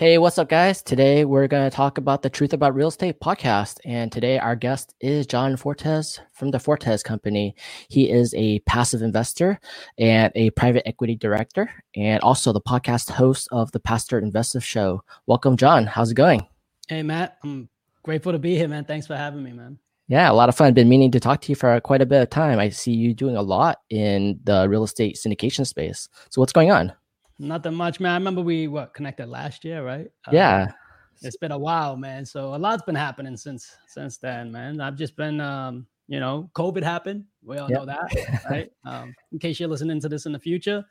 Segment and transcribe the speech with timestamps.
[0.00, 0.80] Hey, what's up, guys?
[0.80, 3.80] Today we're going to talk about the Truth About Real Estate podcast.
[3.84, 7.54] And today our guest is John Fortes from the Fortes Company.
[7.90, 9.60] He is a passive investor
[9.98, 15.04] and a private equity director, and also the podcast host of the Passive Investor Show.
[15.26, 15.86] Welcome, John.
[15.86, 16.46] How's it going?
[16.88, 17.36] Hey, Matt.
[17.44, 17.68] I'm
[18.02, 18.86] grateful to be here, man.
[18.86, 19.78] Thanks for having me, man.
[20.08, 20.72] Yeah, a lot of fun.
[20.72, 22.58] Been meaning to talk to you for quite a bit of time.
[22.58, 26.08] I see you doing a lot in the real estate syndication space.
[26.30, 26.94] So, what's going on?
[27.40, 28.12] Nothing much, man.
[28.12, 30.08] I remember we what connected last year, right?
[30.30, 30.64] Yeah.
[30.64, 30.74] Um,
[31.22, 32.26] it's been a while, man.
[32.26, 34.80] So a lot's been happening since since then, man.
[34.80, 37.24] I've just been um, you know, COVID happened.
[37.42, 37.78] We all yep.
[37.78, 38.70] know that, right?
[38.84, 40.84] um, in case you're listening to this in the future,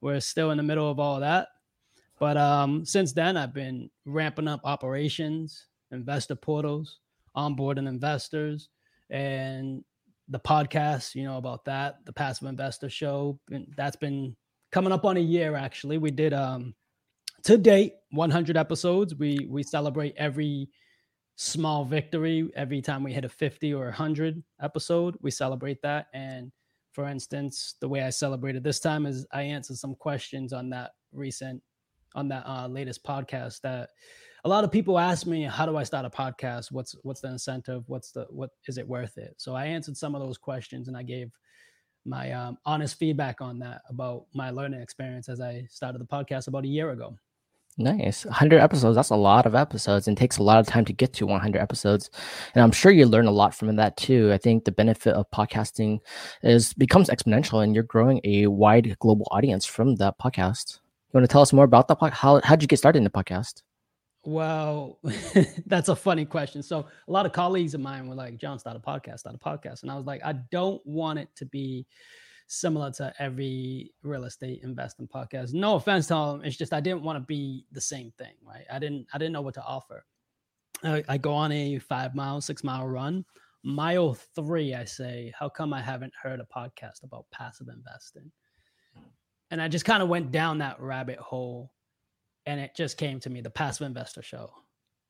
[0.00, 1.48] we're still in the middle of all that.
[2.18, 7.00] But um, since then, I've been ramping up operations, investor portals,
[7.36, 8.68] onboarding investors,
[9.10, 9.84] and
[10.28, 13.38] the podcast, you know, about that, the passive investor show.
[13.76, 14.36] That's been
[14.72, 15.98] coming up on a year actually.
[15.98, 16.74] We did um
[17.44, 19.14] to date 100 episodes.
[19.14, 20.68] We we celebrate every
[21.36, 25.16] small victory every time we hit a 50 or 100 episode.
[25.20, 26.52] We celebrate that and
[26.92, 30.90] for instance, the way I celebrated this time is I answered some questions on that
[31.12, 31.62] recent
[32.14, 33.90] on that uh, latest podcast that
[34.44, 37.28] a lot of people ask me how do i start a podcast what's what's the
[37.28, 40.88] incentive what's the what is it worth it so i answered some of those questions
[40.88, 41.30] and i gave
[42.04, 46.48] my um, honest feedback on that about my learning experience as I started the podcast
[46.48, 47.16] about a year ago.
[47.78, 48.26] Nice.
[48.26, 48.96] 100 episodes.
[48.96, 51.58] That's a lot of episodes and takes a lot of time to get to 100
[51.58, 52.10] episodes.
[52.54, 54.32] And I'm sure you learn a lot from that too.
[54.32, 56.00] I think the benefit of podcasting
[56.42, 60.80] is becomes exponential and you're growing a wide global audience from that podcast.
[61.12, 62.12] You want to tell us more about the podcast?
[62.12, 63.62] How, how'd you get started in the podcast?
[64.24, 64.98] Well,
[65.66, 66.62] that's a funny question.
[66.62, 69.38] So a lot of colleagues of mine were like, John, start a podcast, start a
[69.38, 69.82] podcast.
[69.82, 71.86] And I was like, I don't want it to be
[72.46, 75.54] similar to every real estate investing podcast.
[75.54, 76.42] No offense to them.
[76.44, 78.64] It's just I didn't want to be the same thing, right?
[78.70, 80.04] I didn't I didn't know what to offer.
[80.82, 83.24] I, I go on a five mile, six mile run.
[83.62, 88.30] Mile three, I say, how come I haven't heard a podcast about passive investing?
[89.50, 91.70] And I just kind of went down that rabbit hole
[92.50, 94.50] and it just came to me the passive investor show.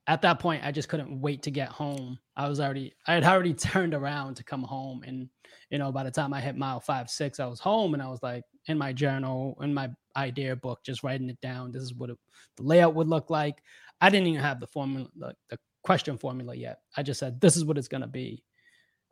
[0.07, 2.19] At that point i just couldn't wait to get home.
[2.37, 5.29] I was already i had already turned around to come home and
[5.71, 8.09] you know by the time i hit mile five six i was home and i
[8.09, 11.73] was like in my journal in my idea book just writing it down.
[11.73, 12.19] This is what it,
[12.57, 13.63] the layout would look like.
[14.01, 16.81] I didn't even have the formula the, the question formula yet.
[16.97, 18.45] I just said this is what it's going to be.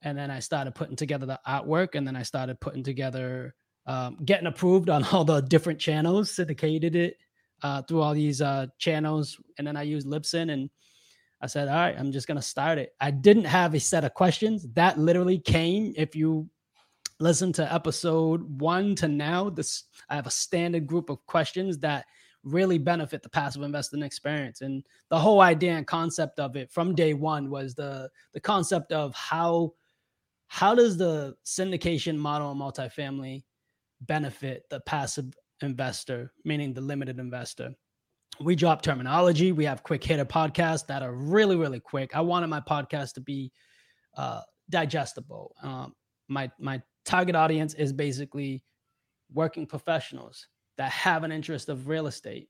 [0.03, 3.55] And then i started putting together the artwork and then i started putting together
[3.87, 7.16] um, getting approved on all the different channels syndicated it
[7.63, 10.71] uh, through all these uh, channels, and then I used Libsyn, and
[11.41, 14.15] I said, "All right, I'm just gonna start it." I didn't have a set of
[14.15, 15.93] questions that literally came.
[15.97, 16.49] If you
[17.21, 22.07] listen to episode one to now, this I have a standard group of questions that
[22.45, 24.61] really benefit the passive investing experience.
[24.61, 28.93] And the whole idea and concept of it from day one was the the concept
[28.93, 29.75] of how
[30.47, 33.45] how does the syndication model in multifamily
[34.03, 37.75] benefit the passive investor, meaning the limited investor.
[38.41, 39.53] We drop terminology.
[39.53, 42.15] We have quick hitter podcasts that are really, really quick.
[42.15, 43.53] I wanted my podcast to be
[44.17, 45.55] uh, digestible.
[45.63, 45.95] Um,
[46.29, 48.63] my my target audience is basically
[49.33, 50.47] working professionals
[50.77, 52.49] that have an interest of real estate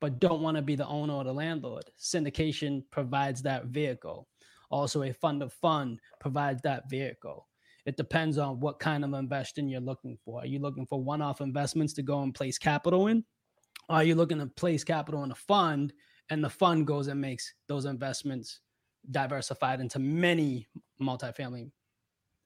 [0.00, 1.84] but don't want to be the owner or the landlord.
[1.98, 4.28] Syndication provides that vehicle.
[4.70, 7.48] Also, a fund of fund provides that vehicle.
[7.88, 10.42] It depends on what kind of investing you're looking for.
[10.42, 13.24] Are you looking for one off investments to go and place capital in?
[13.88, 15.94] Are you looking to place capital in a fund
[16.28, 18.60] and the fund goes and makes those investments
[19.10, 20.66] diversified into many
[21.00, 21.70] multifamily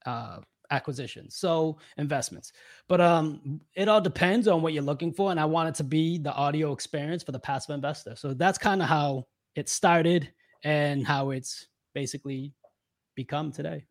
[0.07, 0.39] uh,
[0.71, 2.53] acquisitions so investments
[2.89, 5.85] but um it all depends on what you're looking for and i want it to
[5.85, 9.23] be the audio experience for the passive investor so that's kind of how
[9.55, 10.33] it started
[10.65, 12.55] and how it's basically
[13.17, 13.85] become today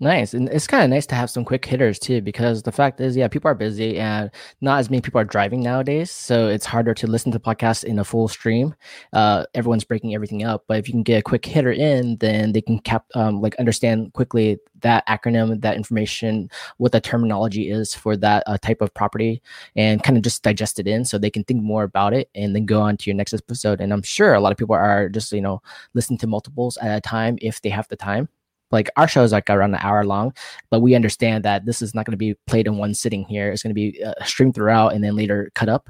[0.00, 0.32] Nice.
[0.32, 3.16] And it's kind of nice to have some quick hitters too, because the fact is,
[3.16, 6.08] yeah, people are busy and not as many people are driving nowadays.
[6.12, 8.76] So it's harder to listen to podcasts in a full stream.
[9.12, 10.62] Uh, everyone's breaking everything up.
[10.68, 13.56] But if you can get a quick hitter in, then they can cap, um, like
[13.56, 18.94] understand quickly that acronym, that information, what the terminology is for that uh, type of
[18.94, 19.42] property
[19.74, 22.54] and kind of just digest it in so they can think more about it and
[22.54, 23.80] then go on to your next episode.
[23.80, 25.60] And I'm sure a lot of people are just, you know,
[25.94, 28.28] listening to multiples at a time if they have the time
[28.70, 30.32] like our show is like around an hour long
[30.70, 33.50] but we understand that this is not going to be played in one sitting here.
[33.50, 35.88] It's going to be uh, streamed throughout and then later cut up.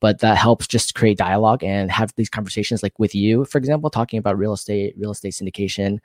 [0.00, 3.88] But that helps just create dialogue and have these conversations like with you for example
[3.88, 6.00] talking about real estate real estate syndication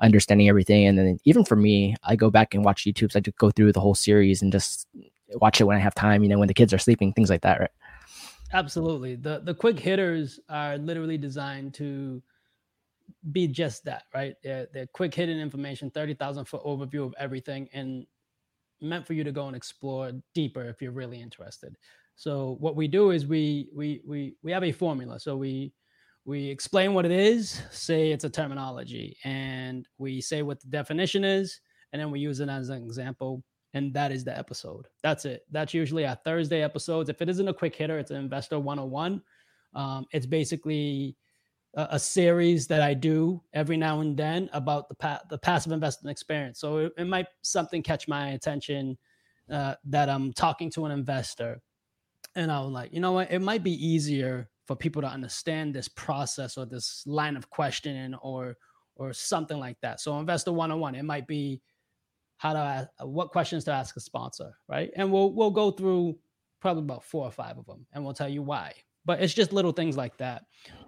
[0.00, 0.86] understanding everything.
[0.86, 3.50] And then even for me i go back and watch youtube so i just go
[3.50, 4.88] through the whole series and just
[5.34, 7.42] watch it when i have time you know when the kids are sleeping things like
[7.42, 7.70] that right?
[8.52, 9.14] Absolutely.
[9.14, 12.22] The the quick hitters are literally designed to
[13.32, 14.34] be just that, right?
[14.42, 18.06] They're, they're quick hidden information, 30,000 foot overview of everything, and
[18.80, 21.76] meant for you to go and explore deeper if you're really interested.
[22.16, 25.18] So what we do is we we we we have a formula.
[25.18, 25.72] So we
[26.24, 31.24] we explain what it is, say it's a terminology, and we say what the definition
[31.24, 31.60] is,
[31.92, 33.42] and then we use it as an example
[33.74, 34.86] and that is the episode.
[35.02, 35.42] That's it.
[35.50, 37.08] That's usually our Thursday episodes.
[37.08, 39.22] If it isn't a quick hitter, it's an Investor 101.
[39.74, 41.16] Um, it's basically
[41.74, 45.72] a, a, series that I do every now and then about the pa- the passive
[45.72, 46.60] investment experience.
[46.60, 48.98] So it, it might something catch my attention
[49.50, 51.60] uh, that I'm talking to an investor,
[52.34, 53.30] and I'm like, you know what?
[53.30, 58.14] It might be easier for people to understand this process or this line of questioning
[58.14, 58.56] or
[58.96, 60.00] or something like that.
[60.00, 61.62] So Investor 101, it might be
[62.36, 64.90] how to ask, what questions to ask a sponsor, right?
[64.96, 66.18] And we'll we'll go through
[66.60, 68.74] probably about four or five of them, and we'll tell you why.
[69.04, 70.42] But it's just little things like that.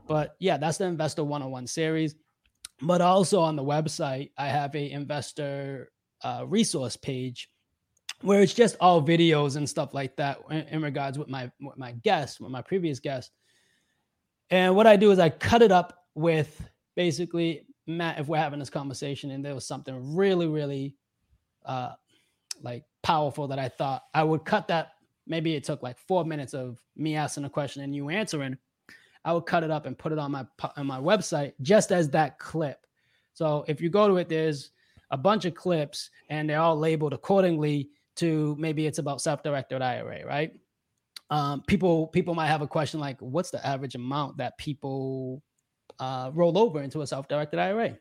[0.07, 2.15] But yeah, that's the Investor 101 series.
[2.81, 7.49] But also on the website, I have a investor uh, resource page
[8.23, 11.79] where it's just all videos and stuff like that in, in regards with my with
[11.79, 13.31] my guests, with my previous guests.
[14.51, 18.59] And what I do is I cut it up with basically Matt, if we're having
[18.59, 20.95] this conversation and there was something really, really
[21.65, 21.93] uh,
[22.63, 24.93] like powerful that I thought I would cut that.
[25.27, 28.57] Maybe it took like four minutes of me asking a question and you answering.
[29.25, 30.47] I would cut it up and put it on my
[30.77, 32.87] on my website just as that clip.
[33.35, 34.71] So if you go to it, there's
[35.11, 40.27] a bunch of clips and they're all labeled accordingly to maybe it's about self-directed IRA,
[40.27, 40.53] right?
[41.31, 45.43] Um, people people might have a question like, what's the average amount that people
[45.99, 47.97] uh, roll over into a self-directed IRA?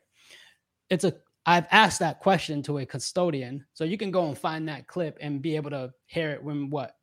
[0.90, 1.14] It's a
[1.44, 3.64] I've asked that question to a custodian.
[3.72, 6.70] So you can go and find that clip and be able to hear it when
[6.70, 6.94] what?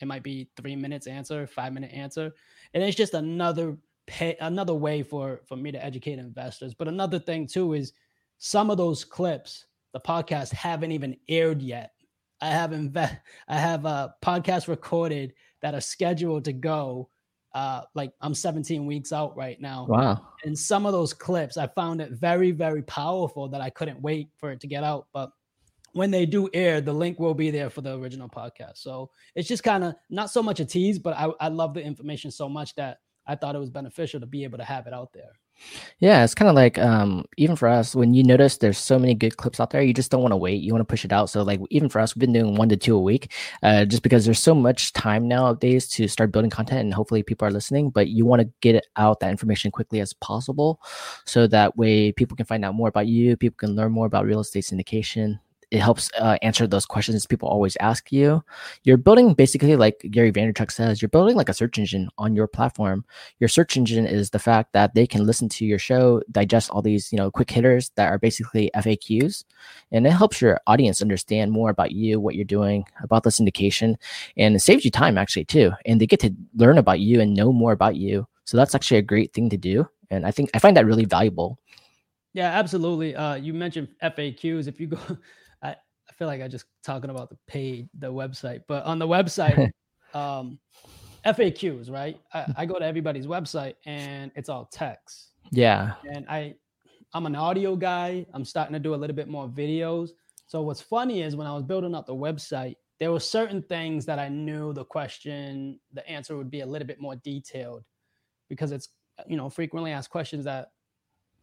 [0.00, 2.32] It might be three minutes answer, five minute answer.
[2.74, 3.76] And it's just another
[4.06, 6.74] pay, another way for for me to educate investors.
[6.74, 7.92] But another thing too is
[8.38, 11.92] some of those clips, the podcast haven't even aired yet.
[12.40, 17.08] I have inve- I have a podcast recorded that are scheduled to go
[17.54, 19.86] uh, like I'm 17 weeks out right now.
[19.88, 20.26] Wow.
[20.44, 24.28] And some of those clips, I found it very, very powerful that I couldn't wait
[24.36, 25.06] for it to get out.
[25.12, 25.30] But
[25.92, 28.78] when they do air, the link will be there for the original podcast.
[28.78, 31.82] So it's just kind of not so much a tease, but I, I love the
[31.82, 34.94] information so much that I thought it was beneficial to be able to have it
[34.94, 35.32] out there.
[35.98, 39.14] Yeah, it's kind of like um, even for us, when you notice there's so many
[39.14, 40.62] good clips out there, you just don't want to wait.
[40.62, 41.30] You want to push it out.
[41.30, 43.32] So, like, even for us, we've been doing one to two a week,
[43.64, 47.46] uh, just because there's so much time nowadays to start building content, and hopefully people
[47.48, 47.90] are listening.
[47.90, 50.80] But you want to get out that information quickly as possible,
[51.26, 54.26] so that way people can find out more about you, people can learn more about
[54.26, 58.42] real estate syndication, it helps uh, answer those questions people always ask you.
[58.84, 62.46] You're building basically, like Gary Vaynerchuk says, you're building like a search engine on your
[62.46, 63.04] platform.
[63.38, 66.80] Your search engine is the fact that they can listen to your show, digest all
[66.80, 69.44] these, you know, quick hitters that are basically FAQs,
[69.92, 73.96] and it helps your audience understand more about you, what you're doing, about the syndication,
[74.36, 75.72] and it saves you time actually too.
[75.84, 78.26] And they get to learn about you and know more about you.
[78.44, 81.04] So that's actually a great thing to do, and I think I find that really
[81.04, 81.58] valuable.
[82.32, 83.16] Yeah, absolutely.
[83.16, 84.68] Uh, you mentioned FAQs.
[84.68, 84.98] If you go
[86.18, 89.70] feel like I just talking about the page, the website, but on the website,
[90.14, 90.58] um,
[91.24, 92.20] FAQs, right?
[92.34, 95.32] I, I go to everybody's website and it's all text.
[95.50, 95.94] Yeah.
[96.12, 96.54] And I,
[97.14, 98.26] I'm an audio guy.
[98.34, 100.10] I'm starting to do a little bit more videos.
[100.46, 104.04] So what's funny is when I was building up the website, there were certain things
[104.06, 107.84] that I knew the question, the answer would be a little bit more detailed
[108.48, 108.88] because it's,
[109.26, 110.70] you know, frequently asked questions that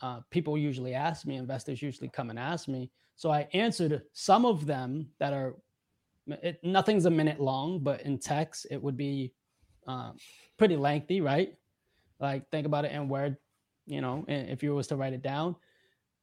[0.01, 2.91] uh, people usually ask me, investors usually come and ask me.
[3.15, 5.55] So I answered some of them that are
[6.27, 9.34] it, nothing's a minute long, but in text it would be
[9.88, 10.12] uh,
[10.57, 11.55] pretty lengthy, right?
[12.19, 13.38] Like think about it in Word,
[13.86, 15.55] you know, if you was to write it down.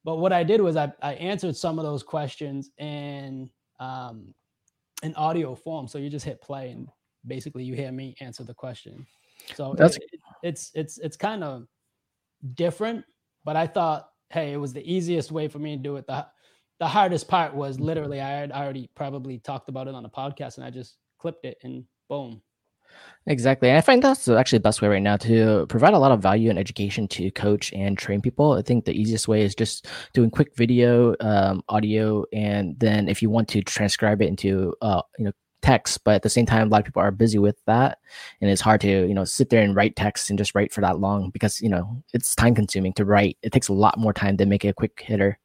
[0.04, 4.34] But what I did was I, I answered some of those questions in um,
[5.02, 5.86] in audio form.
[5.88, 6.88] So you just hit play and
[7.26, 9.06] basically you hear me answer the question.
[9.54, 9.96] So That's...
[9.96, 10.04] It,
[10.42, 11.66] it's it's it's kind of
[12.54, 13.04] different,
[13.44, 16.06] but I thought, hey, it was the easiest way for me to do it.
[16.06, 16.26] The
[16.82, 20.56] the hardest part was literally I had already probably talked about it on a podcast
[20.56, 22.42] and I just clipped it and boom.
[23.28, 23.68] Exactly.
[23.68, 26.20] And I find that's actually the best way right now to provide a lot of
[26.20, 28.54] value and education to coach and train people.
[28.54, 33.22] I think the easiest way is just doing quick video, um, audio, and then if
[33.22, 36.66] you want to transcribe it into, uh, you know, text but at the same time
[36.66, 37.98] a lot of people are busy with that
[38.40, 40.80] and it's hard to you know sit there and write text and just write for
[40.80, 44.12] that long because you know it's time consuming to write it takes a lot more
[44.12, 45.38] time than make it a quick hitter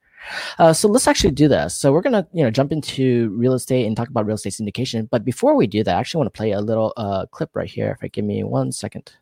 [0.59, 1.77] Uh, so let's actually do this.
[1.77, 5.09] So we're gonna, you know, jump into real estate and talk about real estate syndication.
[5.09, 7.69] But before we do that, I actually want to play a little uh, clip right
[7.69, 7.91] here.
[7.91, 9.13] If I give me one second.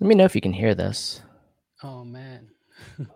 [0.00, 1.22] Let me know if you can hear this.
[1.82, 2.48] Oh man.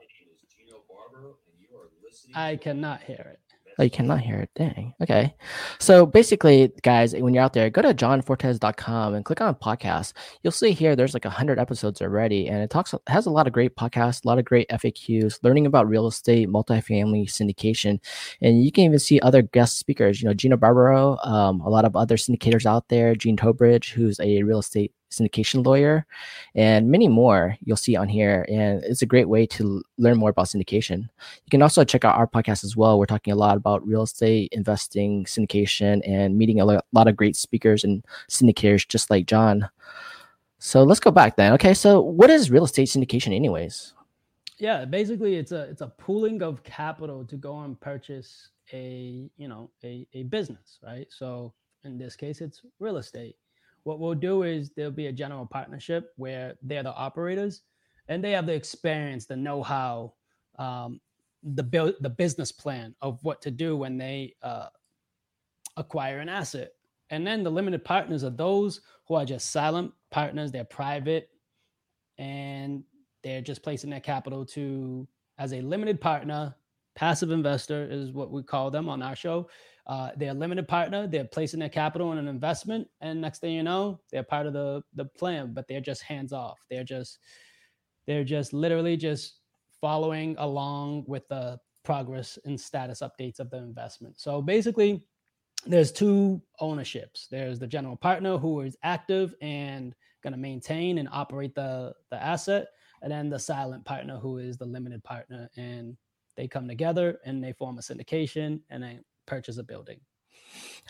[2.35, 3.48] I cannot hear it.
[3.81, 4.51] Oh, you cannot hear it.
[4.57, 4.93] Dang.
[5.01, 5.35] Okay.
[5.79, 10.15] So basically, guys, when you're out there, go to johnfortes.com and click on podcast.
[10.43, 13.53] You'll see here there's like 100 episodes already, and it talks has a lot of
[13.53, 18.01] great podcasts, a lot of great FAQs, learning about real estate, multifamily syndication,
[18.43, 20.21] and you can even see other guest speakers.
[20.21, 24.19] You know, Gino Barbaro, um, a lot of other syndicators out there, Gene Trowbridge, who's
[24.19, 26.07] a real estate syndication lawyer,
[26.55, 28.47] and many more you'll see on here.
[28.49, 31.03] And it's a great way to learn more about syndication.
[31.03, 32.99] You can also check out our podcast as well.
[32.99, 37.37] We're talking a lot about real estate, investing, syndication, and meeting a lot of great
[37.37, 39.69] speakers and syndicators just like John.
[40.59, 41.53] So let's go back then.
[41.55, 43.95] Okay, so what is real estate syndication, anyways?
[44.59, 49.47] Yeah, basically it's a it's a pooling of capital to go and purchase a you
[49.47, 51.07] know a, a business, right?
[51.11, 53.37] So in this case, it's real estate
[53.85, 57.63] what we'll do is there'll be a general partnership where they're the operators
[58.09, 60.15] and they have the experience, the know-how,
[60.59, 61.01] um,
[61.43, 64.69] the build, the business plan of what to do when they uh,
[65.77, 66.73] acquire an asset.
[67.11, 70.53] And then the limited partners are those who are just silent partners.
[70.53, 71.31] They're private,
[72.19, 72.83] and
[73.23, 75.07] they're just placing their capital to
[75.39, 76.55] as a limited partner.
[76.95, 79.49] Passive investor is what we call them on our show.
[79.89, 81.07] Uh, they're a limited partner.
[81.07, 84.53] They're placing their capital in an investment, and next thing you know, they're part of
[84.53, 85.53] the the plan.
[85.55, 86.59] But they're just hands off.
[86.71, 87.19] They're just
[88.07, 89.41] they're just literally just
[89.81, 94.21] following along with the progress and status updates of the investment.
[94.21, 95.03] So basically,
[95.67, 97.27] there's two ownerships.
[97.31, 102.23] There's the general partner who is active and going to maintain and operate the the
[102.23, 102.67] asset,
[103.01, 105.97] and then the silent partner who is the limited partner and
[106.37, 110.01] they come together and they form a syndication and then purchase a building.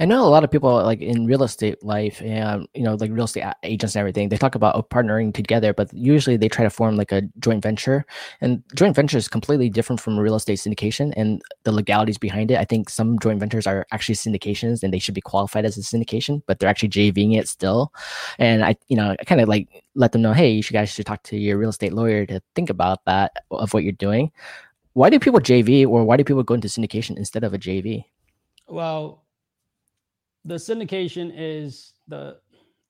[0.00, 3.10] I know a lot of people like in real estate life and you know like
[3.10, 4.28] real estate agents and everything.
[4.28, 7.64] They talk about oh, partnering together, but usually they try to form like a joint
[7.64, 8.04] venture.
[8.40, 12.58] And joint venture is completely different from real estate syndication and the legalities behind it.
[12.58, 15.80] I think some joint ventures are actually syndications and they should be qualified as a
[15.80, 17.92] syndication, but they're actually JVing it still.
[18.38, 21.06] And I, you know, I kind of like let them know, hey, you guys should
[21.06, 24.30] talk to your real estate lawyer to think about that of what you're doing.
[24.92, 28.04] Why do people JV or why do people go into syndication instead of a JV?
[28.68, 29.24] Well,
[30.44, 32.38] the syndication is the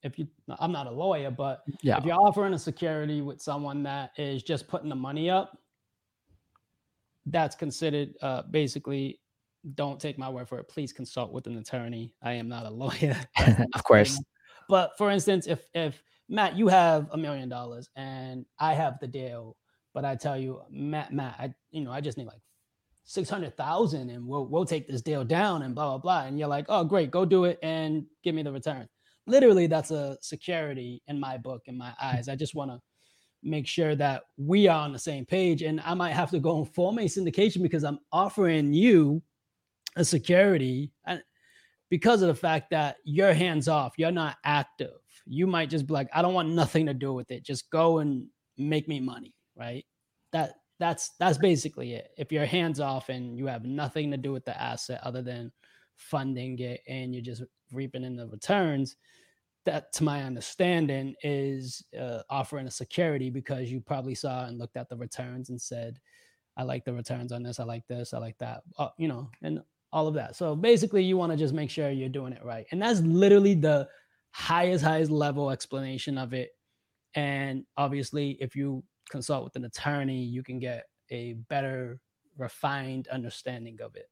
[0.03, 0.27] if you
[0.59, 1.97] I'm not a lawyer, but yeah.
[1.97, 5.57] if you're offering a security with someone that is just putting the money up,
[7.25, 9.19] that's considered uh, basically
[9.75, 10.69] don't take my word for it.
[10.69, 12.13] Please consult with an attorney.
[12.23, 13.17] I am not a lawyer.
[13.73, 14.21] of course.
[14.69, 19.07] But for instance, if if Matt, you have a million dollars and I have the
[19.07, 19.57] deal,
[19.93, 22.41] but I tell you, Matt, Matt, I you know, I just need like
[23.09, 26.27] 600,000 and we'll, we'll take this deal down and blah, blah, blah.
[26.27, 28.87] And you're like, oh, great, go do it and give me the return.
[29.25, 32.29] Literally, that's a security in my book, in my eyes.
[32.29, 32.79] I just want to
[33.41, 35.63] make sure that we are on the same page.
[35.63, 39.23] And I might have to go and form a syndication because I'm offering you
[39.95, 41.23] a security and
[41.89, 44.99] because of the fact that you're hands off, you're not active.
[45.25, 47.43] You might just be like, I don't want nothing to do with it.
[47.43, 49.83] Just go and make me money, right?
[50.31, 52.09] That that's that's basically it.
[52.17, 55.51] If you're hands off and you have nothing to do with the asset other than
[55.95, 58.95] funding it and you're just reaping in the returns,
[59.65, 64.77] that to my understanding is uh, offering a security because you probably saw and looked
[64.77, 65.99] at the returns and said,
[66.57, 69.29] I like the returns on this, I like this, I like that, uh, you know,
[69.43, 70.35] and all of that.
[70.35, 73.53] So basically, you want to just make sure you're doing it right, and that's literally
[73.53, 73.87] the
[74.31, 76.51] highest highest level explanation of it.
[77.15, 81.99] And obviously, if you consult with an attorney, you can get a better
[82.37, 84.09] refined understanding of it.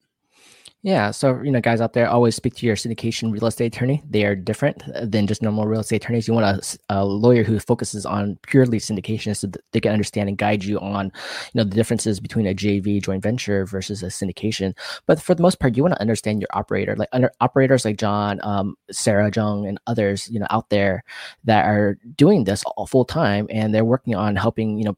[0.83, 1.09] Yeah.
[1.09, 4.03] So, you know, guys out there, always speak to your syndication real estate attorney.
[4.09, 6.27] They are different than just normal real estate attorneys.
[6.27, 10.29] You want a, a lawyer who focuses on purely syndication so that they can understand
[10.29, 11.11] and guide you on, you
[11.55, 14.77] know, the differences between a JV joint venture versus a syndication.
[15.07, 17.97] But for the most part, you want to understand your operator, like under operators like
[17.97, 21.03] John, um, Sarah Jung, and others, you know, out there
[21.43, 24.95] that are doing this all full time and they're working on helping, you know,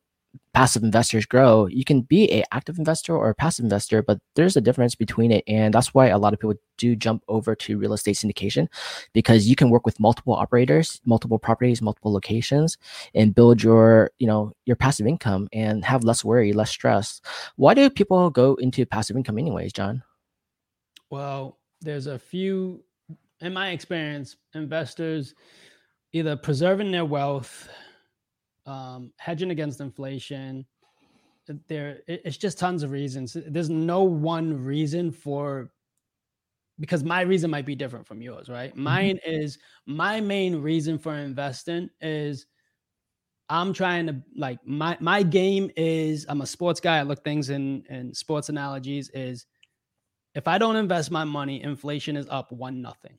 [0.53, 4.57] passive investors grow, you can be a active investor or a passive investor, but there's
[4.57, 5.43] a difference between it.
[5.47, 8.67] And that's why a lot of people do jump over to real estate syndication
[9.13, 12.77] because you can work with multiple operators, multiple properties, multiple locations
[13.13, 17.21] and build your, you know, your passive income and have less worry, less stress.
[17.55, 20.03] Why do people go into passive income anyways, John?
[21.09, 22.83] Well, there's a few
[23.41, 25.33] in my experience, investors
[26.11, 27.69] either preserving their wealth
[28.69, 30.65] um, hedging against inflation.
[31.67, 33.35] There, it's just tons of reasons.
[33.47, 35.71] There's no one reason for
[36.79, 38.71] because my reason might be different from yours, right?
[38.71, 38.83] Mm-hmm.
[38.83, 42.45] Mine is my main reason for investing is
[43.49, 46.99] I'm trying to like my my game is I'm a sports guy.
[46.99, 49.47] I look things in in sports analogies is
[50.35, 53.17] if I don't invest my money, inflation is up one nothing.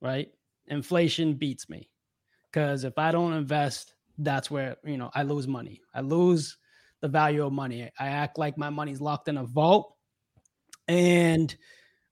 [0.00, 0.30] Right?
[0.68, 1.88] Inflation beats me.
[2.52, 5.80] Cuz if I don't invest, that's where, you know, I lose money.
[5.94, 6.56] I lose
[7.00, 7.90] the value of money.
[7.98, 9.96] I act like my money's locked in a vault
[10.88, 11.54] and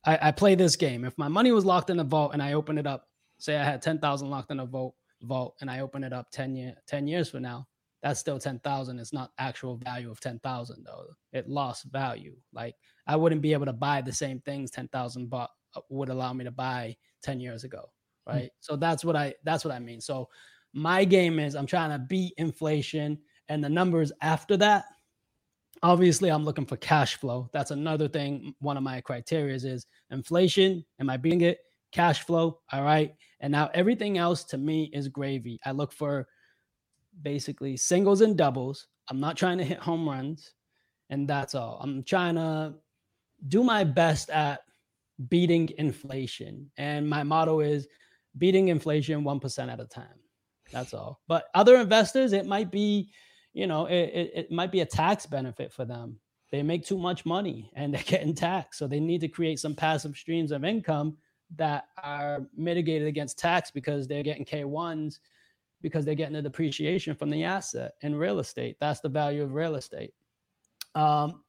[0.04, 1.04] I, I play this game.
[1.04, 3.64] If my money was locked in a vault and I open it up, say I
[3.64, 7.06] had 10,000 locked in a vault, vault and I open it up 10 year 10
[7.06, 7.66] years from now,
[8.02, 8.98] that's still 10,000.
[8.98, 11.06] It's not actual value of 10,000 though.
[11.32, 12.36] It lost value.
[12.52, 12.74] Like
[13.06, 16.44] I wouldn't be able to buy the same things 10,000 but uh, would allow me
[16.44, 17.90] to buy 10 years ago,
[18.26, 18.32] hmm.
[18.32, 18.44] right?
[18.44, 18.60] Mm-hmm.
[18.60, 20.00] So that's what I that's what I mean.
[20.00, 20.28] So
[20.72, 24.84] my game is I'm trying to beat inflation and the numbers after that
[25.82, 30.84] obviously i'm looking for cash flow that's another thing one of my criteria is inflation
[31.00, 31.58] am i beating it
[31.90, 35.58] cash flow all right and now everything else to me is gravy.
[35.64, 36.28] I look for
[37.22, 38.86] basically singles and doubles.
[39.08, 40.52] I'm not trying to hit home runs,
[41.08, 41.80] and that's all.
[41.82, 42.74] I'm trying to
[43.48, 44.60] do my best at
[45.28, 46.70] beating inflation.
[46.76, 47.88] And my motto is
[48.36, 50.06] beating inflation 1% at a time.
[50.72, 51.20] That's all.
[51.26, 53.10] But other investors, it might be,
[53.52, 56.18] you know, it, it, it might be a tax benefit for them.
[56.50, 58.78] They make too much money and they're getting taxed.
[58.78, 61.16] So they need to create some passive streams of income
[61.56, 65.18] that are mitigated against tax because they're getting K1s
[65.82, 68.76] because they're getting the depreciation from the asset in real estate.
[68.80, 70.12] That's the value of real estate.
[70.94, 71.42] Um,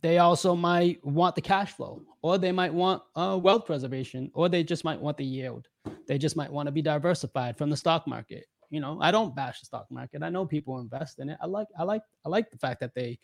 [0.00, 4.48] they also might want the cash flow, or they might want uh, wealth preservation, or
[4.48, 5.68] they just might want the yield.
[6.08, 8.46] They just might want to be diversified from the stock market.
[8.70, 10.22] You know, I don't bash the stock market.
[10.22, 11.38] I know people invest in it.
[11.40, 13.18] I like, I like, I like the fact that they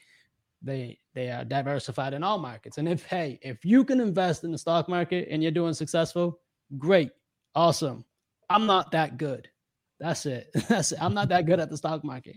[0.63, 2.79] they they are diversified in all markets.
[2.79, 6.41] And if hey, if you can invest in the stock market and you're doing successful,
[6.79, 7.11] great,
[7.55, 8.05] awesome.
[8.51, 9.49] I'm not that good.
[10.01, 10.51] That's it.
[10.69, 11.03] That's it.
[11.03, 12.37] I'm not that good at the stock market.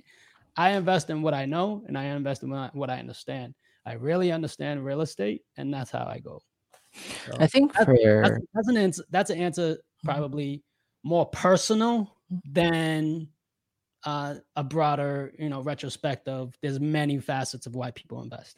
[0.55, 3.55] I invest in what I know and I invest in what I understand.
[3.85, 6.41] I really understand real estate, and that's how I go.
[7.25, 9.03] So I think that's, for that's, that's an answer.
[9.09, 10.63] That's an answer probably
[11.03, 12.15] more personal
[12.45, 13.27] than
[14.05, 16.57] uh, a broader, you know, retrospective.
[16.61, 18.57] There's many facets of why people invest.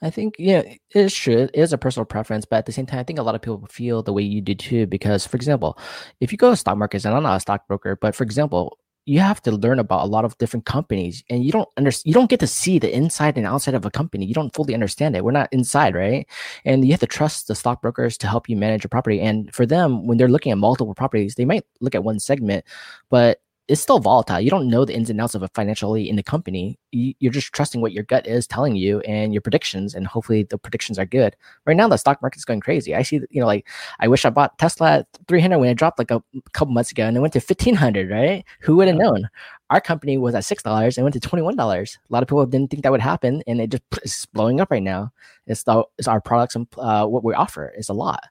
[0.00, 1.42] I think yeah, it's true.
[1.42, 3.42] It is a personal preference, but at the same time, I think a lot of
[3.42, 4.86] people feel the way you do too.
[4.86, 5.78] Because, for example,
[6.20, 9.18] if you go to stock markets, and I'm not a stockbroker, but for example, you
[9.18, 12.10] have to learn about a lot of different companies, and you don't understand.
[12.10, 14.26] You don't get to see the inside and outside of a company.
[14.26, 15.24] You don't fully understand it.
[15.24, 16.26] We're not inside, right?
[16.64, 19.20] And you have to trust the stockbrokers to help you manage your property.
[19.20, 22.64] And for them, when they're looking at multiple properties, they might look at one segment,
[23.10, 24.40] but it's still volatile.
[24.40, 26.78] You don't know the ins and outs of it financially in the company.
[26.90, 30.58] You're just trusting what your gut is telling you and your predictions, and hopefully the
[30.58, 31.36] predictions are good.
[31.64, 32.94] Right now, the stock market's going crazy.
[32.94, 33.68] I see, you know, like
[34.00, 36.22] I wish I bought Tesla at 300 when it dropped like a
[36.52, 38.10] couple months ago, and it went to 1500.
[38.10, 38.44] Right?
[38.60, 39.28] Who would have known?
[39.70, 41.98] Our company was at six dollars and went to 21 dollars.
[42.10, 44.70] A lot of people didn't think that would happen, and it just is blowing up
[44.70, 45.12] right now.
[45.46, 48.24] It's the it's our products and uh, what we offer is a lot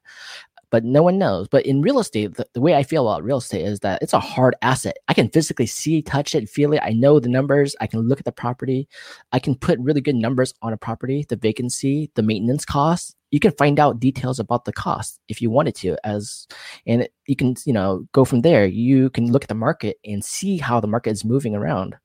[0.72, 1.48] but no one knows.
[1.48, 4.14] But in real estate, the, the, way I feel about real estate is that it's
[4.14, 4.98] a hard asset.
[5.08, 6.82] I can physically see, touch it, feel it.
[6.82, 7.76] I know the numbers.
[7.82, 8.88] I can look at the property.
[9.34, 13.16] I can put really good numbers on a property, the vacancy, the maintenance costs.
[13.32, 16.48] You can find out details about the cost if you wanted to, as
[16.86, 18.66] and you can, you know, go from there.
[18.66, 21.96] You can look at the market and see how the market is moving around.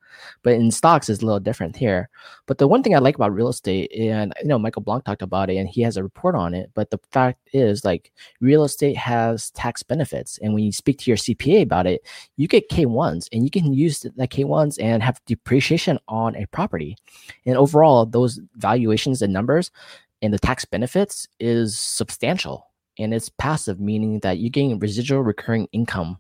[0.43, 2.09] But in stocks, it's a little different here.
[2.47, 5.23] But the one thing I like about real estate, and you know, Michael Blank talked
[5.23, 6.71] about it, and he has a report on it.
[6.75, 11.11] But the fact is, like, real estate has tax benefits, and when you speak to
[11.11, 14.79] your CPA about it, you get K ones, and you can use that K ones
[14.79, 16.97] and have depreciation on a property.
[17.45, 19.71] And overall, those valuations and numbers
[20.23, 22.67] and the tax benefits is substantial
[22.99, 26.19] and it's passive meaning that you're getting residual recurring income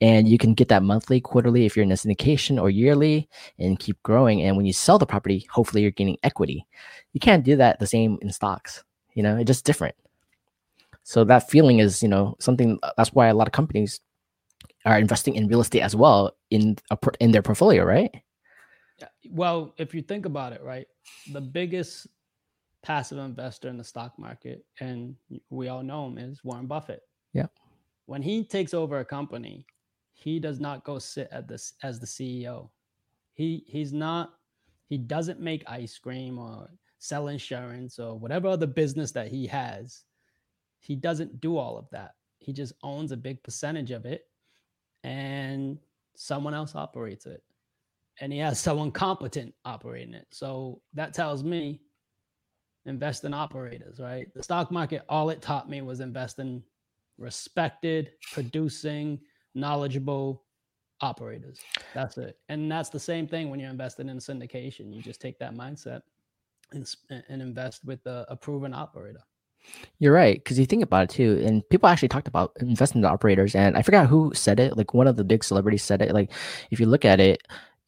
[0.00, 3.28] and you can get that monthly quarterly if you're in a syndication or yearly
[3.58, 4.42] and keep growing.
[4.42, 6.66] And when you sell the property hopefully you're gaining equity.
[7.12, 8.84] You can't do that the same in stocks
[9.16, 9.96] you know it's just different.
[11.02, 14.00] So that feeling is you know something uh, that's why a lot of companies
[14.84, 18.10] are investing in real estate as well in a, in their portfolio right?
[19.28, 20.86] Well if you think about it right
[21.32, 22.06] the biggest
[22.82, 25.16] passive investor in the stock market and
[25.50, 27.02] we all know him is warren buffett.
[27.32, 27.46] Yeah.
[28.04, 29.66] When he takes over a company
[30.16, 32.70] he does not go sit at this as the CEO.
[33.34, 34.34] He he's not
[34.88, 40.04] he doesn't make ice cream or sell insurance or whatever other business that he has.
[40.80, 42.14] He doesn't do all of that.
[42.38, 44.26] He just owns a big percentage of it
[45.04, 45.78] and
[46.16, 47.42] someone else operates it.
[48.20, 50.26] and he has someone competent operating it.
[50.32, 51.82] So that tells me
[52.86, 54.32] invest in operators, right?
[54.34, 56.62] The stock market, all it taught me was invest in
[57.18, 59.20] respected, producing,
[59.56, 60.44] knowledgeable
[61.00, 61.60] operators.
[61.94, 62.38] That's it.
[62.48, 64.94] And that's the same thing when you're investing in syndication.
[64.94, 66.02] You just take that mindset
[66.72, 66.86] and,
[67.28, 69.20] and invest with a, a proven operator.
[69.98, 73.04] You're right, because you think about it too, and people actually talked about investing in
[73.04, 74.76] operators, and I forgot who said it.
[74.76, 76.12] Like one of the big celebrities said it.
[76.12, 76.30] Like
[76.70, 77.42] if you look at it,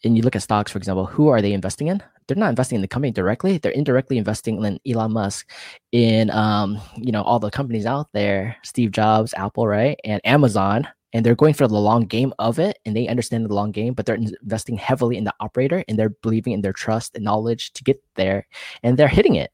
[0.04, 2.02] and you look at stocks, for example, who are they investing in?
[2.26, 3.58] They're not investing in the company directly.
[3.58, 5.50] They're indirectly investing in Elon Musk,
[5.92, 10.86] in um, you know, all the companies out there, Steve Jobs, Apple, right, and Amazon,
[11.12, 13.94] and they're going for the long game of it, and they understand the long game,
[13.94, 17.72] but they're investing heavily in the operator, and they're believing in their trust and knowledge
[17.72, 18.46] to get there,
[18.82, 19.50] and they're hitting it.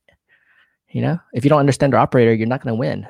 [0.88, 3.06] You know, if you don't understand the operator, you're not going to win.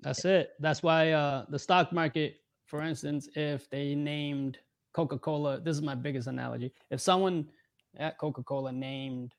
[0.00, 0.50] That's it.
[0.58, 4.58] That's why uh, the stock market, for instance, if they named
[4.92, 6.72] Coca Cola, this is my biggest analogy.
[6.90, 7.48] If someone
[7.96, 9.34] at Coca Cola named,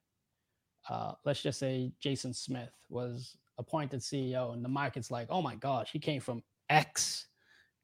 [0.89, 5.55] uh, let's just say Jason Smith was appointed CEO, and the market's like, oh my
[5.55, 7.27] gosh, he came from X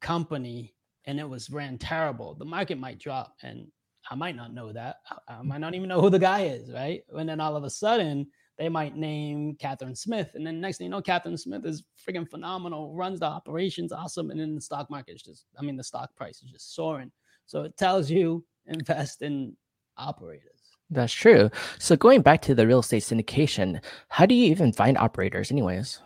[0.00, 3.34] company and it was ran terrible, the market might drop.
[3.42, 3.68] And
[4.10, 4.96] I might not know that.
[5.28, 7.02] I might not even know who the guy is, right?
[7.16, 8.26] And then all of a sudden,
[8.58, 10.32] they might name Catherine Smith.
[10.34, 14.30] And then next thing you know, Catherine Smith is freaking phenomenal, runs the operations awesome.
[14.30, 17.10] And then the stock market is just, I mean, the stock price is just soaring.
[17.46, 19.56] So it tells you invest in
[19.96, 20.60] operators.
[20.90, 21.50] That's true.
[21.78, 26.00] So going back to the real estate syndication, how do you even find operators, anyways?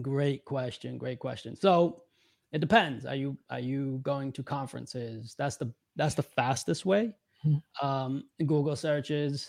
[0.00, 0.96] Great question.
[0.96, 1.56] Great question.
[1.56, 2.02] So
[2.52, 3.04] it depends.
[3.04, 5.34] Are you are you going to conferences?
[5.38, 7.14] That's the that's the fastest way.
[7.44, 7.86] Mm-hmm.
[7.86, 9.48] Um, Google searches,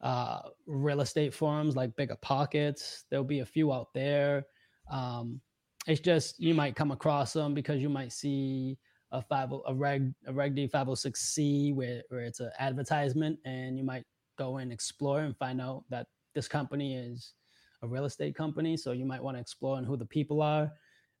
[0.00, 3.04] uh, real estate forums like Bigger Pockets.
[3.10, 4.44] There'll be a few out there.
[4.90, 5.40] Um,
[5.86, 8.78] it's just you might come across them because you might see
[9.12, 13.84] a five a reg a reg D 506c where, where it's an advertisement and you
[13.84, 14.04] might
[14.36, 17.34] go and explore and find out that this company is
[17.82, 20.72] a real estate company so you might want to explore and who the people are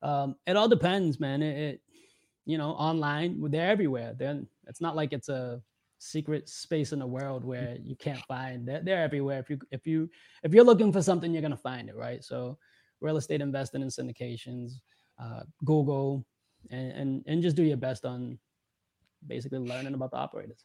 [0.04, 1.42] um, it all depends man.
[1.42, 1.80] It, it,
[2.46, 4.14] you know online they're everywhere.
[4.16, 5.62] Then it's not like it's a
[5.98, 9.38] secret space in the world where you can't find they're, they're everywhere.
[9.38, 10.10] If you if you
[10.42, 12.22] if you're looking for something you're going to find it right?
[12.22, 12.58] So
[13.00, 14.72] real estate investing in syndications
[15.18, 16.24] uh, google
[16.70, 18.38] and, and and just do your best on
[19.26, 20.64] basically learning about the operators.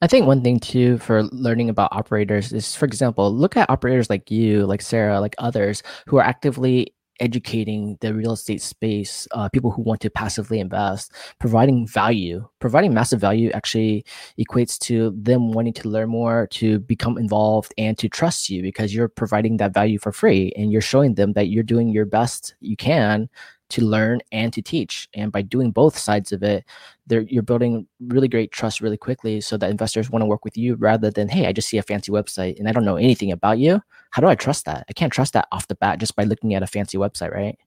[0.00, 4.08] I think one thing too for learning about operators is, for example, look at operators
[4.08, 9.48] like you, like Sarah, like others who are actively educating the real estate space, uh,
[9.48, 14.04] people who want to passively invest, providing value, providing massive value actually
[14.38, 18.94] equates to them wanting to learn more, to become involved, and to trust you because
[18.94, 22.54] you're providing that value for free and you're showing them that you're doing your best
[22.60, 23.28] you can
[23.70, 25.08] to learn and to teach.
[25.14, 26.64] And by doing both sides of it,
[27.08, 30.74] you're building really great trust really quickly so that investors want to work with you
[30.76, 33.58] rather than, hey, I just see a fancy website and I don't know anything about
[33.58, 33.80] you.
[34.10, 34.84] How do I trust that?
[34.88, 37.58] I can't trust that off the bat just by looking at a fancy website, right?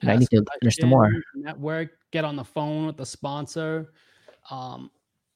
[0.00, 1.12] And I need to understand more.
[1.34, 3.92] Network, get on the phone with the sponsor.
[4.50, 4.90] Um,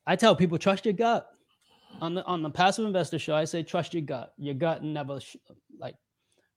[0.07, 1.29] I tell people trust your gut.
[2.01, 4.35] On the on the passive investor show, I say trust your gut.
[4.37, 5.37] Your gut never sh-
[5.79, 5.95] like,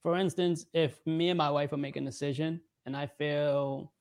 [0.02, 3.94] for instance, if me and my wife are making a decision and I feel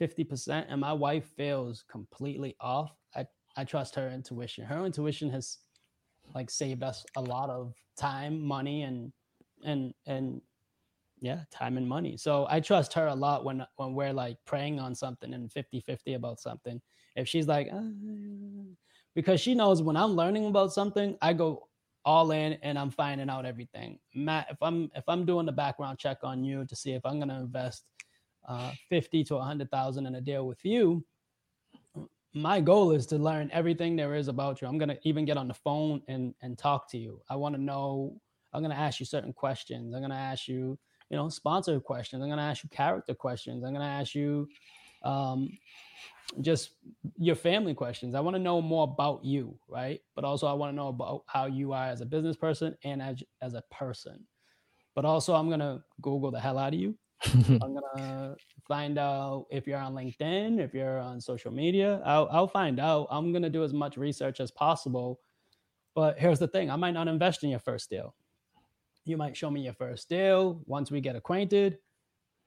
[0.00, 4.64] 50% and my wife feels completely off, I, I trust her intuition.
[4.64, 5.58] Her intuition has
[6.34, 9.12] like saved us a lot of time, money, and
[9.62, 10.40] and and
[11.20, 12.16] yeah, time and money.
[12.16, 16.14] So I trust her a lot when when we're like praying on something and 50-50
[16.14, 16.80] about something.
[17.16, 17.82] If she's like, uh,
[19.14, 21.68] because she knows when I'm learning about something, I go
[22.06, 23.98] all in and I'm finding out everything.
[24.14, 27.18] Matt, if I'm if I'm doing the background check on you to see if I'm
[27.18, 27.84] gonna invest
[28.48, 31.04] uh, 50 to 100,000 in a deal with you,
[32.32, 34.68] my goal is to learn everything there is about you.
[34.68, 37.20] I'm going to even get on the phone and, and talk to you.
[37.28, 38.20] I want to know,
[38.52, 39.94] I'm going to ask you certain questions.
[39.94, 40.78] I'm going to ask you,
[41.10, 42.22] you know, sponsor questions.
[42.22, 43.64] I'm going to ask you character questions.
[43.64, 44.48] I'm going to ask you
[45.02, 45.50] um,
[46.40, 46.70] just
[47.18, 48.14] your family questions.
[48.14, 50.00] I want to know more about you, right?
[50.14, 53.02] But also, I want to know about how you are as a business person and
[53.02, 54.24] as, as a person.
[54.94, 56.96] But also, I'm going to Google the hell out of you.
[57.34, 62.00] I'm gonna find out if you're on LinkedIn, if you're on social media.
[62.04, 63.08] I'll, I'll find out.
[63.10, 65.20] I'm gonna do as much research as possible.
[65.94, 68.14] But here's the thing: I might not invest in your first deal.
[69.04, 71.78] You might show me your first deal once we get acquainted,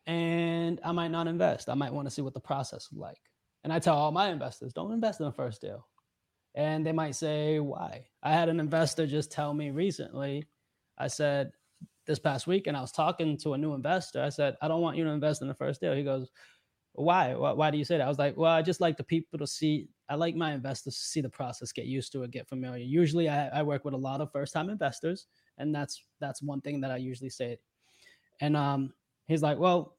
[0.07, 1.69] and I might not invest.
[1.69, 3.21] I might want to see what the process is like.
[3.63, 5.87] And I tell all my investors, don't invest in the first deal.
[6.55, 8.05] And they might say, why?
[8.21, 10.47] I had an investor just tell me recently.
[10.97, 11.51] I said,
[12.05, 14.21] this past week and I was talking to a new investor.
[14.21, 15.93] I said, I don't want you to invest in the first deal.
[15.93, 16.29] He goes,
[16.93, 17.33] why?
[17.33, 17.51] why?
[17.51, 18.05] Why do you say that?
[18.05, 19.87] I was like, well, I just like the people to see.
[20.09, 22.83] I like my investors to see the process, get used to it, get familiar.
[22.83, 25.25] Usually, I, I work with a lot of first-time investors,
[25.57, 27.57] and that's that's one thing that I usually say.
[28.41, 28.93] And um,
[29.27, 29.95] he's like, well,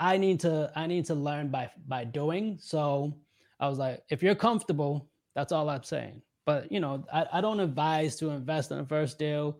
[0.00, 2.58] I need to I need to learn by by doing.
[2.60, 3.14] So
[3.60, 6.22] I was like, if you're comfortable, that's all I'm saying.
[6.44, 9.58] But you know, I, I don't advise to invest in the first deal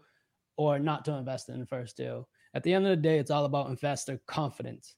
[0.71, 2.29] or not to invest in the first deal.
[2.55, 4.95] At the end of the day, it's all about investor confidence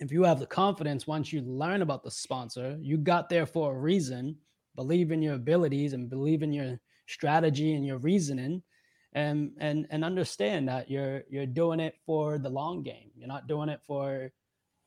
[0.00, 3.72] if you have the confidence once you learn about the sponsor, you got there for
[3.72, 4.34] a reason,
[4.74, 8.62] believe in your abilities and believe in your strategy and your reasoning
[9.12, 13.10] and and and understand that you're you're doing it for the long game.
[13.14, 14.30] You're not doing it for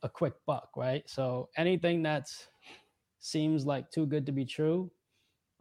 [0.02, 1.08] a quick buck, right?
[1.08, 2.28] So anything that
[3.20, 4.92] seems like too good to be true,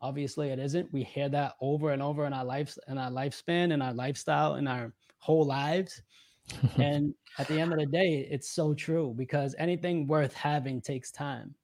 [0.02, 0.92] obviously it isn't.
[0.92, 4.56] We hear that over and over in our lives in our lifespan, in our lifestyle,
[4.56, 6.02] in our whole lives
[6.78, 11.10] and at the end of the day, it's so true because anything worth having takes
[11.10, 11.54] time.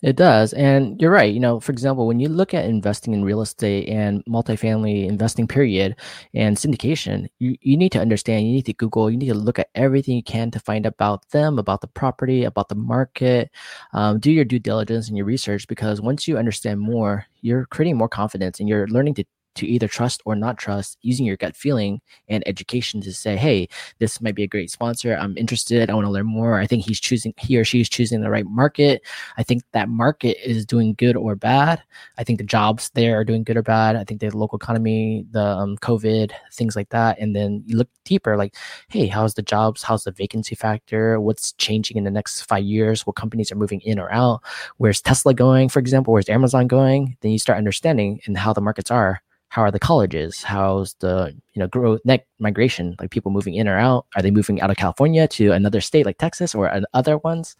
[0.00, 0.52] It does.
[0.52, 1.34] And you're right.
[1.34, 5.48] You know, for example, when you look at investing in real estate and multifamily investing
[5.48, 5.96] period
[6.34, 9.58] and syndication, you, you need to understand, you need to Google, you need to look
[9.58, 13.50] at everything you can to find about them, about the property, about the market.
[13.92, 17.96] Um, do your due diligence and your research because once you understand more, you're creating
[17.96, 19.24] more confidence and you're learning to
[19.58, 23.68] to either trust or not trust using your gut feeling and education to say, hey,
[23.98, 25.14] this might be a great sponsor.
[25.14, 25.90] I'm interested.
[25.90, 26.58] I want to learn more.
[26.58, 29.02] I think he's choosing, he or she is choosing the right market.
[29.36, 31.82] I think that market is doing good or bad.
[32.18, 33.96] I think the jobs there are doing good or bad.
[33.96, 37.18] I think the local economy, the um, COVID, things like that.
[37.18, 38.54] And then you look deeper like,
[38.88, 39.82] hey, how's the jobs?
[39.82, 41.20] How's the vacancy factor?
[41.20, 43.06] What's changing in the next five years?
[43.06, 44.42] What companies are moving in or out?
[44.76, 46.12] Where's Tesla going, for example?
[46.12, 47.16] Where's Amazon going?
[47.22, 50.42] Then you start understanding and how the markets are how are the colleges?
[50.42, 52.96] How's the you know growth net migration?
[53.00, 54.06] Like people moving in or out?
[54.14, 57.56] Are they moving out of california to another state like texas or other ones?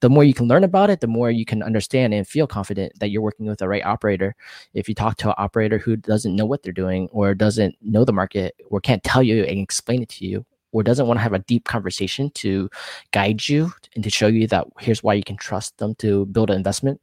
[0.00, 2.92] The more you can learn about it the more you can understand and feel confident
[3.00, 4.34] that you're working with the right operator.
[4.74, 8.04] If you talk to an operator who doesn't know what they're doing or doesn't know
[8.04, 11.22] the market or can't tell you and explain it to you or doesn't want to
[11.22, 12.68] have a deep conversation to
[13.12, 16.50] guide you and to show you that here's why you can trust them to build
[16.50, 17.00] an investment,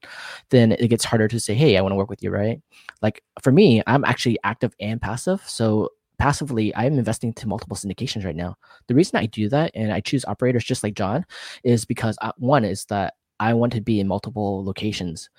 [0.49, 2.62] then it gets harder to say, hey, I want to work with you, right?
[3.01, 5.41] Like for me, I'm actually active and passive.
[5.45, 8.58] So passively, I'm investing to multiple syndications right now.
[8.88, 11.25] The reason I do that and I choose operators just like John
[11.63, 15.29] is because I, uh, one is that I want to be in multiple locations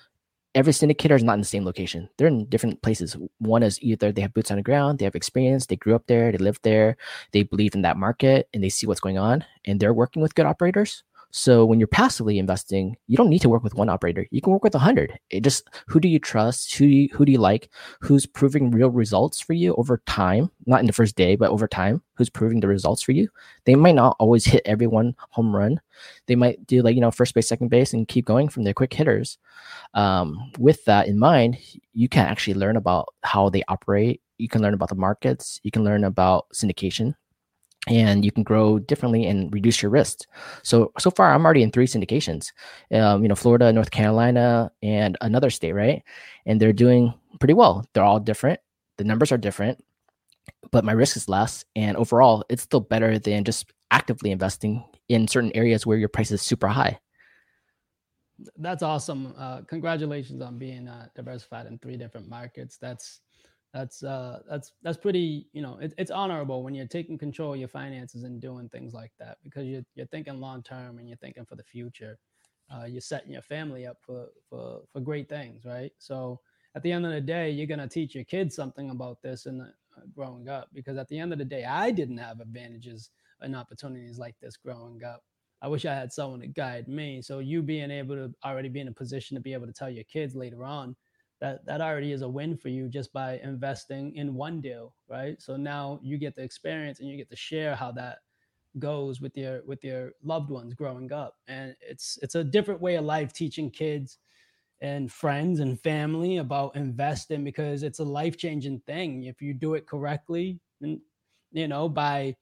[0.53, 2.09] every syndicator is not in the same location.
[2.17, 3.15] They're in different places.
[3.39, 6.07] One is either they have boots on the ground, they have experience, they grew up
[6.07, 6.97] there, they live there,
[7.31, 10.35] they believe in that market, and they see what's going on, and they're working with
[10.35, 11.03] good operators.
[11.31, 14.27] So when you're passively investing, you don't need to work with one operator.
[14.31, 15.17] You can work with a hundred.
[15.29, 16.73] It just who do you trust?
[16.75, 17.69] Who do you, who do you like?
[18.01, 20.51] Who's proving real results for you over time?
[20.65, 22.01] Not in the first day, but over time.
[22.15, 23.29] Who's proving the results for you?
[23.65, 25.79] They might not always hit everyone home run.
[26.27, 28.73] They might do like you know first base, second base, and keep going from their
[28.73, 29.37] quick hitters.
[29.93, 31.57] Um, with that in mind,
[31.93, 34.21] you can actually learn about how they operate.
[34.37, 35.59] You can learn about the markets.
[35.63, 37.15] You can learn about syndication
[37.87, 40.19] and you can grow differently and reduce your risk.
[40.63, 42.51] So so far, I'm already in three syndications.
[42.93, 46.03] Um, you know, Florida, North Carolina, and another state, right?
[46.45, 47.85] And they're doing pretty well.
[47.93, 48.59] They're all different.
[48.97, 49.83] The numbers are different,
[50.71, 55.27] but my risk is less, and overall, it's still better than just actively investing in
[55.27, 56.99] certain areas where your price is super high.
[58.57, 59.33] That's awesome.
[59.37, 62.77] Uh, congratulations on being uh, diversified in three different markets.
[62.77, 63.21] That's
[63.73, 67.59] that's uh that's that's pretty you know it, it's honorable when you're taking control of
[67.59, 71.17] your finances and doing things like that because you're, you're thinking long term and you're
[71.17, 72.17] thinking for the future.
[72.73, 75.91] Uh, you're setting your family up for, for for great things right?
[75.97, 76.39] So
[76.75, 79.45] at the end of the day you're going to teach your kids something about this
[79.45, 79.65] and uh,
[80.15, 83.09] growing up because at the end of the day i didn't have advantages
[83.41, 85.23] and opportunities like this growing up.
[85.61, 87.21] I wish i had someone to guide me.
[87.21, 89.89] So you being able to already be in a position to be able to tell
[89.89, 90.95] your kids later on
[91.41, 95.41] that that already is a win for you just by investing in one deal right?
[95.41, 98.19] So now you get the experience and you get to share how that
[98.79, 101.35] goes with your with your loved ones growing up.
[101.47, 104.17] And it's it's a different way of life teaching kids
[104.79, 109.25] and friends and family about investing because it's a life changing thing.
[109.25, 110.99] If you do it correctly and
[111.51, 112.35] you know by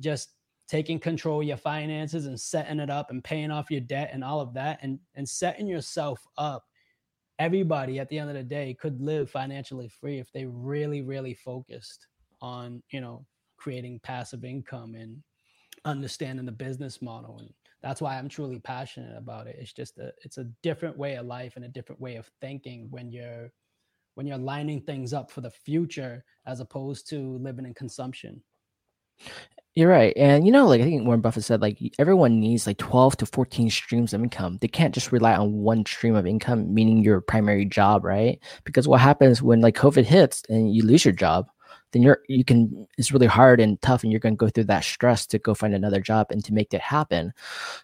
[0.00, 0.30] just
[0.68, 4.24] taking control of your finances and setting it up and paying off your debt and
[4.24, 6.65] all of that and and setting yourself up
[7.38, 11.34] everybody at the end of the day could live financially free if they really really
[11.34, 12.06] focused
[12.40, 15.22] on you know creating passive income and
[15.84, 17.50] understanding the business model and
[17.82, 19.56] that's why i'm truly passionate about it.
[19.58, 22.88] It's just a it's a different way of life and a different way of thinking
[22.90, 23.50] when you're
[24.14, 28.42] when you're lining things up for the future as opposed to living in consumption
[29.74, 30.14] You're right.
[30.16, 33.26] And you know, like I think Warren Buffett said, like everyone needs like 12 to
[33.26, 34.56] 14 streams of income.
[34.62, 38.38] They can't just rely on one stream of income, meaning your primary job, right?
[38.64, 41.46] Because what happens when like COVID hits and you lose your job,
[41.96, 44.64] then you're you can it's really hard and tough and you're going to go through
[44.64, 47.32] that stress to go find another job and to make that happen.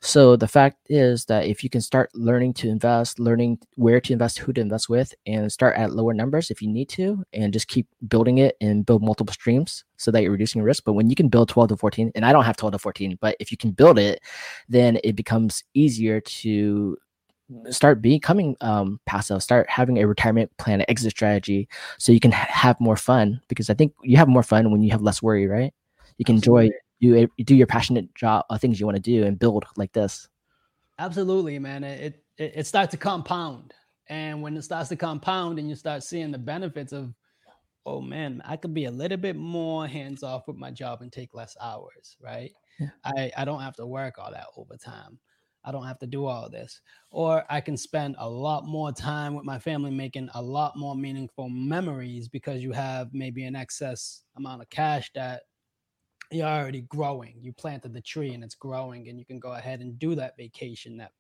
[0.00, 4.12] So the fact is that if you can start learning to invest learning where to
[4.12, 7.54] invest who to invest with and start at lower numbers if you need to and
[7.54, 10.84] just keep building it and build multiple streams so that you're reducing risk.
[10.84, 13.18] But when you can build 12 to 14 and i don't have 12 to 14
[13.20, 14.20] but if you can build it
[14.68, 16.96] then it becomes easier to
[17.70, 22.32] start becoming um, passive start having a retirement plan an exit strategy so you can
[22.32, 25.22] ha- have more fun because i think you have more fun when you have less
[25.22, 25.74] worry right
[26.18, 29.38] you can enjoy you do your passionate job uh, things you want to do and
[29.38, 30.28] build like this
[30.98, 31.84] Absolutely, man.
[31.84, 33.74] It, it it starts to compound,
[34.08, 37.12] and when it starts to compound, and you start seeing the benefits of,
[37.86, 41.12] oh man, I could be a little bit more hands off with my job and
[41.12, 42.52] take less hours, right?
[42.78, 42.90] Yeah.
[43.04, 45.18] I I don't have to work all that overtime.
[45.64, 46.80] I don't have to do all this.
[47.10, 50.96] Or I can spend a lot more time with my family making a lot more
[50.96, 55.42] meaningful memories because you have maybe an excess amount of cash that
[56.30, 57.36] you're already growing.
[57.40, 60.36] You planted the tree and it's growing, and you can go ahead and do that
[60.36, 61.12] vacation, that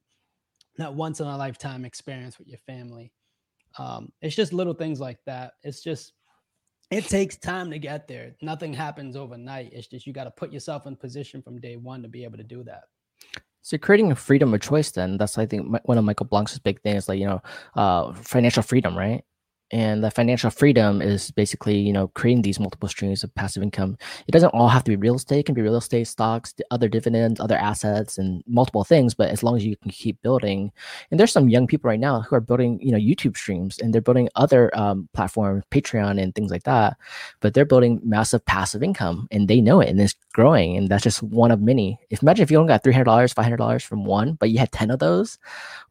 [0.78, 3.12] that once in a lifetime experience with your family.
[3.78, 5.52] Um, it's just little things like that.
[5.62, 6.14] It's just
[6.90, 8.34] it takes time to get there.
[8.42, 9.72] Nothing happens overnight.
[9.72, 12.36] It's just you got to put yourself in position from day one to be able
[12.38, 12.84] to do that.
[13.62, 16.80] So creating a freedom of choice, then that's I think one of Michael Blank's big
[16.82, 17.42] things, like you know,
[17.76, 19.24] uh, financial freedom, right?
[19.72, 23.96] And the financial freedom is basically you know creating these multiple streams of passive income.
[24.28, 25.40] It doesn't all have to be real estate.
[25.40, 29.42] It can be real estate stocks other dividends other assets and multiple things but as
[29.42, 30.70] long as you can keep building.
[31.10, 33.92] And there's some young people right now who are building you know youtube streams and
[33.92, 36.96] they're building other um, platforms patreon and things like that
[37.40, 41.04] but they're building massive passive income and they know it and it's growing and that's
[41.04, 41.98] just one of many.
[42.10, 44.98] If imagine if you only got $300 $500 from one but you had 10 of
[44.98, 45.38] those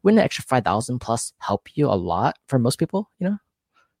[0.02, 3.38] wouldn't an extra 5000 plus help you a lot for most people you know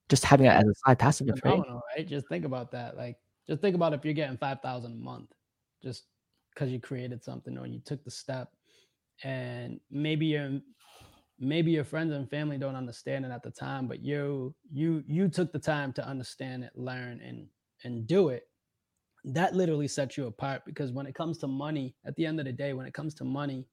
[0.08, 1.62] just having it as a side passive right?
[1.96, 2.06] right?
[2.06, 2.96] Just think about that.
[2.96, 5.30] Like, just think about if you're getting five thousand a month,
[5.82, 6.04] just
[6.54, 8.48] because you created something or you took the step,
[9.24, 10.60] and maybe your
[11.38, 15.28] maybe your friends and family don't understand it at the time, but you you you
[15.28, 17.46] took the time to understand it, learn, and
[17.84, 18.44] and do it.
[19.24, 22.46] That literally sets you apart because when it comes to money, at the end of
[22.46, 23.66] the day, when it comes to money,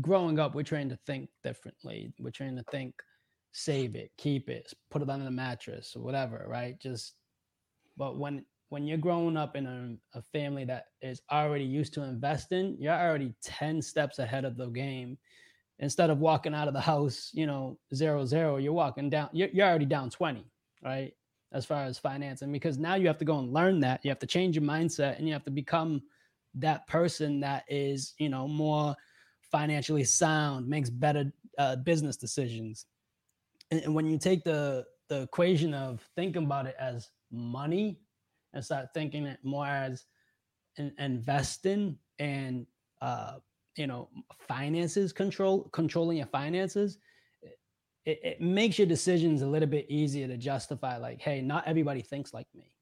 [0.00, 2.12] growing up, we're trained to think differently.
[2.18, 2.94] We're trained to think
[3.52, 6.78] save it, keep it, put it under the mattress or whatever, right?
[6.80, 7.14] Just
[7.96, 12.02] but when when you're growing up in a, a family that is already used to
[12.02, 15.18] investing, you're already 10 steps ahead of the game.
[15.80, 19.48] Instead of walking out of the house, you know, zero zero, you're walking down, you're,
[19.52, 20.46] you're already down 20,
[20.84, 21.12] right?
[21.52, 24.04] As far as financing, because now you have to go and learn that.
[24.04, 26.00] You have to change your mindset and you have to become
[26.54, 28.94] that person that is, you know, more
[29.50, 32.86] financially sound, makes better uh, business decisions
[33.70, 38.00] and when you take the the equation of thinking about it as money
[38.52, 40.04] and start thinking it more as
[40.76, 42.66] in, investing and
[43.02, 43.34] uh
[43.76, 44.08] you know
[44.48, 46.98] finances control controlling your finances
[48.06, 52.00] it, it makes your decisions a little bit easier to justify like hey not everybody
[52.00, 52.74] thinks like me.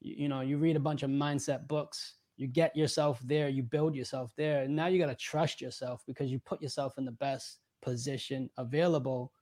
[0.00, 3.62] You, you know you read a bunch of mindset books you get yourself there you
[3.62, 7.04] build yourself there and now you got to trust yourself because you put yourself in
[7.04, 9.32] the best position available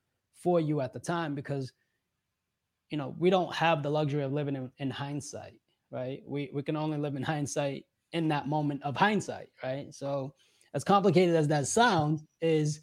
[0.42, 1.72] for you at the time because
[2.90, 6.22] you know we don't have the luxury of living in, in hindsight right?
[6.26, 9.94] We we can only live in hindsight in that moment of hindsight right?
[9.94, 10.34] So
[10.74, 12.80] as complicated as that sounds is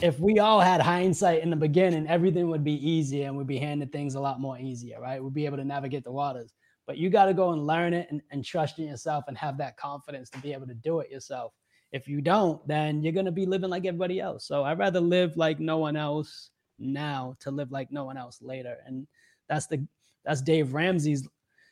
[0.00, 3.58] if we all had hindsight in the beginning everything would be easier and we'd be
[3.58, 5.22] handed things a lot more easier right?
[5.22, 6.52] We'd be able to navigate the waters.
[6.86, 9.56] But you got to go and learn it and, and trust in yourself and have
[9.58, 11.52] that confidence to be able to do it yourself.
[11.92, 14.46] If you don't then you're going to be living like everybody else.
[14.46, 18.40] So i'd rather live like no one else now to live like no one else
[18.42, 18.78] later.
[18.86, 19.06] And
[19.48, 19.86] that's the
[20.24, 21.28] that's Dave Ramsey's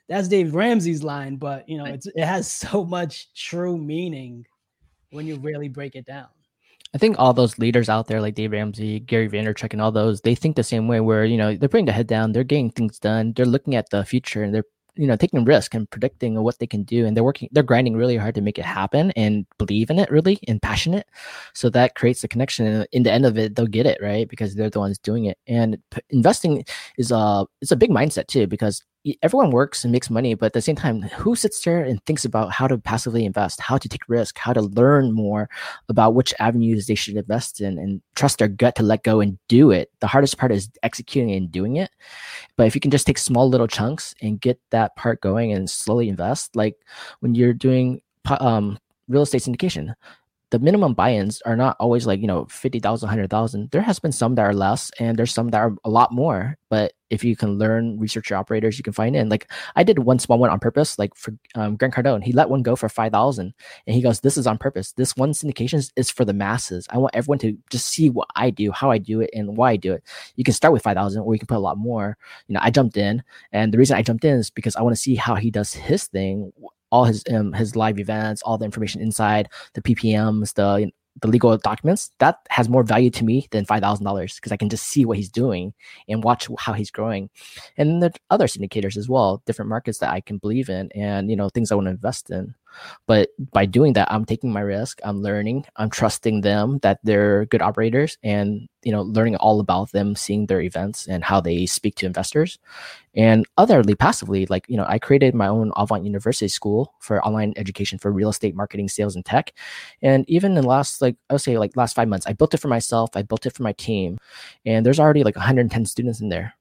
[0.09, 4.47] that's Dave Ramsey's line, but you know, it's it has so much true meaning
[5.11, 6.29] when you really break it down.
[6.95, 10.23] I think all those leaders out there, like Dave Ramsey, Gary Vaynerchuk, and all those,
[10.23, 11.01] they think the same way.
[11.01, 13.91] Where you know they're putting their head down, they're getting things done, they're looking at
[13.91, 14.65] the future, and they're
[14.99, 17.97] you know taking risk and predicting what they can do and they're working they're grinding
[17.97, 21.07] really hard to make it happen and believe in it really and passionate
[21.55, 24.29] so that creates a connection and in the end of it they'll get it right?
[24.29, 25.39] Because they're the ones doing it.
[25.47, 26.65] And p- investing
[26.97, 28.83] is a it's a big mindset too because
[29.23, 32.25] everyone works and makes money, but at the same time, who sits there and thinks
[32.25, 35.49] about how to passively invest, how to take risk, how to learn more
[35.89, 39.39] about which avenues they should invest in and trust their gut to let go and
[39.49, 39.91] do it?
[40.01, 41.91] The hardest part is executing and doing it.
[42.57, 45.71] But if you can just take small little chunks and get that part going and
[45.71, 46.77] slowly invest, like
[47.21, 48.01] when you're doing
[48.41, 48.79] um,
[49.09, 49.95] real estate syndication,
[50.51, 54.35] the minimum buy-ins are not always like you know 50000 100000 there has been some
[54.35, 56.57] that are less and there's some that are a lot more.
[56.71, 59.29] But if you can learn research your operators you can find in.
[59.29, 62.23] Like i did one small one on purpose like for um, grant cardone.
[62.23, 63.55] He let one go for 5000
[63.87, 64.93] and he goes this is on purpose.
[64.93, 66.87] This one syndication is for the masses.
[66.91, 69.73] I want everyone to just see what i do how i do it and why
[69.73, 70.03] i do it.
[70.37, 72.17] You can start with 5000 or you can put a lot more.
[72.47, 73.23] You know i jumped in
[73.53, 75.75] and the reason i jumped in is because i want to see how he does
[75.75, 76.53] his thing
[76.91, 81.57] all his um, his live events, all the information inside the PPMs, the the legal
[81.59, 84.85] documents, that has more value to me than five thousand dollars because I can just
[84.87, 85.75] see what he's doing
[86.09, 87.31] and watch how he's growing.
[87.77, 91.37] And the other syndicators as well, different markets that I can believe in, and you
[91.37, 92.55] know things I want to invest in.
[93.07, 95.01] But by doing that, I'm taking my risk.
[95.05, 95.65] I'm learning.
[95.77, 100.47] I'm trusting them that they're good operators, and you know, learning all about them, seeing
[100.47, 102.59] their events and how they speak to investors.
[103.15, 107.55] And otherly, passively, like you know, I created my own Avant University school for online
[107.57, 109.53] education for real estate marketing, sales, and tech.
[110.03, 112.55] And even in the last, like I would say, like last five months, I built
[112.55, 113.11] it for myself.
[113.15, 114.19] I built it for my team,
[114.65, 116.55] and there's already like 110 students in there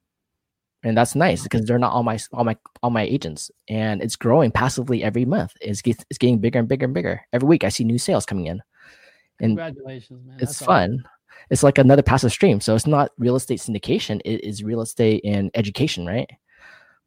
[0.87, 3.51] and that's nice because they're not all my all my all my agents.
[3.67, 5.53] And it's growing passively every month.
[5.59, 7.21] It's, it's getting bigger and bigger and bigger.
[7.33, 8.61] Every week i see new sales coming in.
[9.41, 10.37] And congratulations man.
[10.39, 10.91] it's that's fun.
[10.91, 11.03] awesome.
[11.49, 12.61] it's like another passive stream.
[12.61, 14.21] So it's not real estate syndication.
[14.23, 16.29] It is real estate and education right?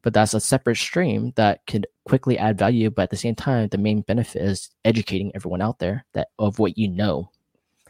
[0.03, 2.91] But that's a separate stream that could quickly add value.
[2.91, 6.59] But at the same time the main benefit is educating everyone out there that of
[6.59, 7.31] what you know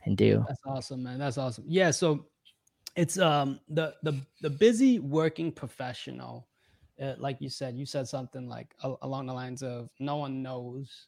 [0.06, 0.46] and do.
[0.48, 1.20] That's awesome man.
[1.20, 1.66] That's awesome.
[1.68, 2.26] Yeah so
[2.96, 6.48] it's um the the the busy working professional
[7.02, 11.08] uh, like you said you said something like along the lines of no one knows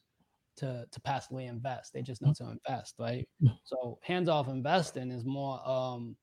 [0.56, 1.92] to to passively invest.
[1.92, 2.44] They just know mm-hmm.
[2.44, 3.26] to invest right?
[3.64, 6.16] So hands off investing is more um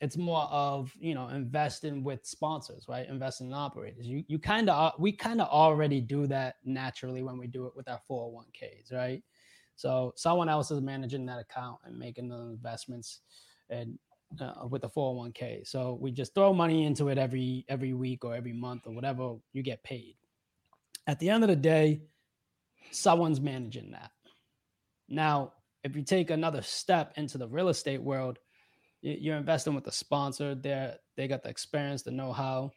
[0.00, 3.08] it's more of you know investing with sponsors right?
[3.08, 4.06] Investing in operators.
[4.06, 7.72] You you kind of we kind of already do that naturally when we do it
[7.76, 9.22] with our 401ks right?
[9.76, 13.20] So someone else is managing that account and making the investments
[13.70, 13.98] and
[14.40, 15.66] uh, with the 401k.
[15.66, 19.34] So we just throw money into it every every week or every month or whatever
[19.52, 20.16] you get paid.
[21.06, 22.02] At the end of the day,
[22.90, 24.10] someone's managing that.
[25.08, 25.54] Now,
[25.84, 28.38] if you take another step into the real estate world,
[29.00, 30.54] you're investing with a sponsor.
[30.54, 32.72] They they got the experience, the know-how,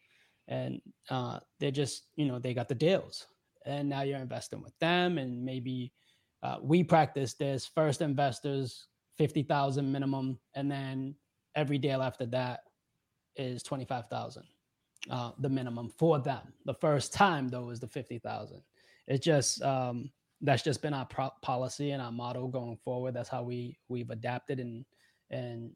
[0.48, 3.28] and uh, they just you know they got the deals.
[3.66, 5.92] And now you're investing with them, and maybe
[6.42, 8.88] uh, we practice this first investors
[9.18, 11.16] fifty thousand minimum, and then
[11.56, 12.62] every deal after that
[13.36, 14.44] is 25,000
[15.10, 16.54] uh, the minimum for them.
[16.66, 18.62] The first time though is the 50,000.
[19.08, 23.14] It's just um, that's just been our pro- policy and our model going forward.
[23.14, 24.86] That's how we we've adapted and
[25.30, 25.72] and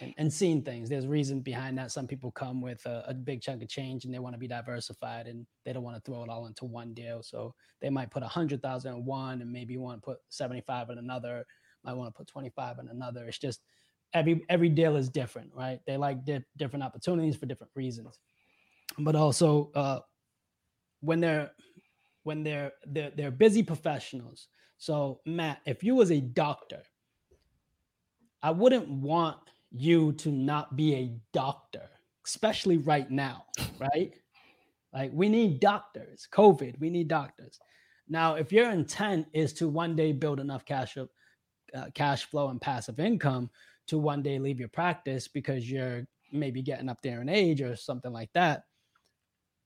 [0.00, 0.88] and, and seen things.
[0.88, 1.92] There's reason behind that.
[1.92, 4.48] Some people come with a, a big chunk of change and they want to be
[4.48, 7.22] diversified and they don't want to throw it all into one deal.
[7.22, 10.90] So they might put a hundred thousand in one and maybe want to put 75
[10.90, 11.44] in another.
[11.84, 13.26] Might want to put 25 in another.
[13.26, 13.60] It's just
[14.14, 15.80] every every deal is different, right?
[15.86, 18.18] They like di- different opportunities for different reasons,
[18.98, 20.00] but also uh,
[21.00, 21.50] when they're
[22.24, 24.48] when they're they're they're busy professionals.
[24.78, 26.82] So Matt, if you was a doctor,
[28.42, 29.38] I wouldn't want
[29.70, 31.88] you to not be a doctor,
[32.26, 33.44] especially right now,
[33.78, 34.12] right?
[34.92, 36.28] Like we need doctors.
[36.32, 37.58] COVID, we need doctors.
[38.08, 42.60] Now, if your intent is to one day build enough cash uh, cash flow and
[42.60, 43.48] passive income
[43.92, 47.76] to one day leave your practice because you're maybe getting up there in age or
[47.76, 48.64] something like that.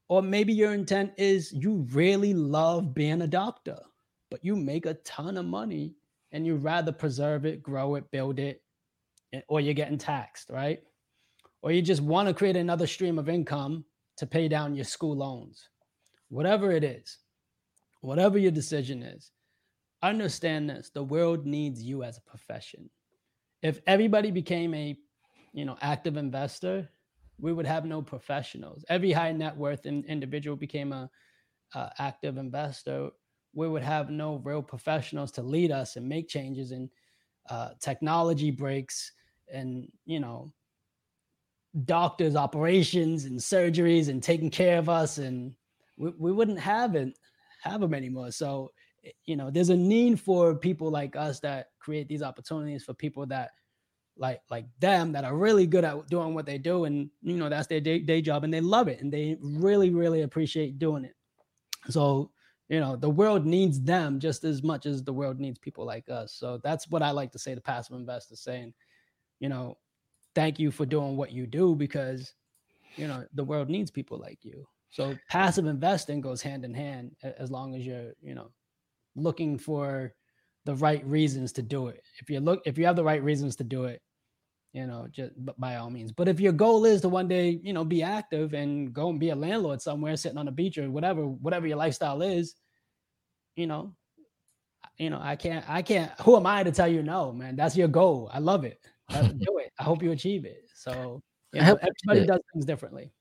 [0.08, 3.78] Or maybe your intent is you really love being a doctor,
[4.28, 5.94] but you make a ton of money
[6.32, 8.62] and you'd rather preserve it, grow it, build it,
[9.32, 10.80] eh, or you're getting taxed, right?
[11.62, 13.84] Or you just want to create another stream of income
[14.16, 15.68] to pay down your school loans.
[16.30, 17.18] Whatever it is,
[18.00, 19.30] whatever your decision is,
[20.02, 22.90] understand this the world needs you as a profession
[23.62, 24.96] if everybody became a
[25.52, 26.88] you know active investor
[27.38, 28.84] we would have no professionals.
[28.88, 31.10] Every high net worth in, individual became a
[31.98, 33.10] active investor.
[33.52, 36.88] We would have no real professionals to lead us and make changes and
[37.50, 39.12] uh, technology breaks
[39.52, 40.52] and you know
[41.84, 45.54] doctors operations and surgeries and taking care of us and
[45.98, 47.16] we, we wouldn't have it
[47.60, 48.30] have them anymore.
[48.30, 48.72] So
[49.24, 53.26] you know there's a need for people like us that create these opportunities for people
[53.26, 53.50] that
[54.18, 57.48] like like them that are really good at doing what they do and you know
[57.48, 61.04] that's their day, day job and they love it and they really really appreciate doing
[61.04, 61.14] it.
[61.90, 62.30] So
[62.68, 66.08] you know the world needs them just as much as the world needs people like
[66.08, 66.32] us.
[66.32, 68.72] So that's what i like to say to passive investors saying
[69.40, 69.76] you know
[70.34, 72.34] thank you for doing what you do because
[72.96, 74.66] you know the world needs people like you.
[74.90, 78.50] So passive investing goes hand in hand as long as you're you know
[79.16, 80.14] looking for
[80.64, 83.56] the right reasons to do it if you look if you have the right reasons
[83.56, 84.00] to do it
[84.76, 86.12] you know, just by all means.
[86.12, 89.18] But if your goal is to one day, you know, be active and go and
[89.18, 92.54] be a landlord somewhere, sitting on a beach or whatever, whatever your lifestyle is,
[93.54, 93.94] you know,
[94.98, 96.12] you know, I can't, I can't.
[96.20, 97.56] Who am I to tell you no, man?
[97.56, 98.30] That's your goal.
[98.34, 98.78] I love it.
[99.10, 99.72] do it.
[99.78, 100.68] I hope you achieve it.
[100.74, 101.22] So,
[101.54, 103.12] you know, everybody does things differently.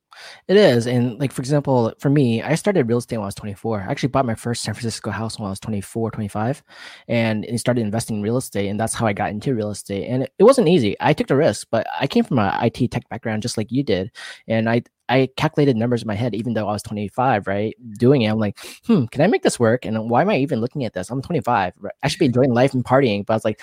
[0.48, 0.88] It is.
[0.88, 3.82] And like, for example, for me, I started real estate when I was 24.
[3.82, 6.64] I actually bought my first San Francisco house when I was 24, 25,
[7.08, 8.68] and started investing in real estate.
[8.68, 10.08] And that's how I got into real estate.
[10.08, 10.96] And it, it wasn't easy.
[11.00, 13.84] I took the risk, but I came from an IT tech background, just like you
[13.84, 14.12] did.
[14.48, 17.76] And I, I calculated numbers in my head, even though I was 25, right?
[17.98, 19.86] Doing it, I'm like, hmm, can I make this work?
[19.86, 21.10] And why am I even looking at this?
[21.10, 21.74] I'm 25.
[22.02, 23.26] I should be enjoying life and partying.
[23.26, 23.62] But I was like,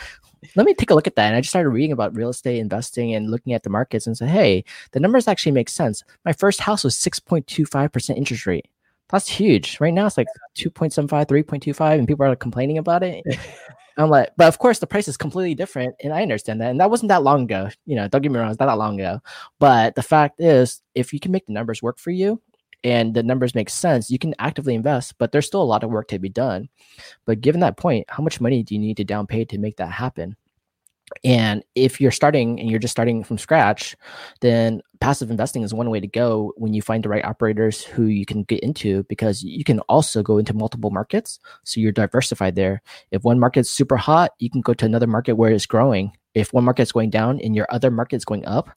[0.57, 1.27] let me take a look at that.
[1.27, 4.17] And I just started reading about real estate investing and looking at the markets and
[4.17, 6.05] said, hey, the numbers actually make sense.
[6.25, 8.69] My first house was 6.25% interest rate.
[9.09, 9.81] That's huge.
[9.81, 13.25] Right now it's like 2.75, 3.25, and people are complaining about it.
[13.97, 16.71] I'm like, but of course the price is completely different, and I understand that.
[16.71, 17.69] And that wasn't that long ago.
[17.87, 19.21] You know, don't get me wrong, it's not that long ago.
[19.59, 22.41] But the fact is, if you can make the numbers work for you
[22.85, 25.91] and the numbers make sense, you can actively invest, but there's still a lot of
[25.91, 26.69] work to be done.
[27.27, 29.77] But given that point, how much money do you need to down pay to make
[29.77, 30.37] that happen?
[31.25, 33.97] And if you're starting and you're just starting from scratch,
[34.41, 38.07] then passive investing is one way to go when you find the right operators who
[38.07, 41.39] you can get into because you can also go into multiple markets.
[41.65, 42.83] So you're diversified there.
[43.11, 46.13] If one market's super hot, you can go to another market where it's growing.
[46.35, 48.71] If one market's going down and your other market's going up,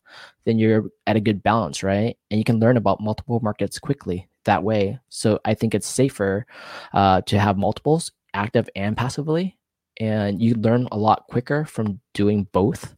[0.45, 2.17] then you're at a good balance, right?
[2.29, 4.99] And you can learn about multiple markets quickly that way.
[5.09, 6.45] So I think it's safer
[6.93, 9.57] uh, to have multiples active and passively
[9.99, 12.95] and you learn a lot quicker from doing both.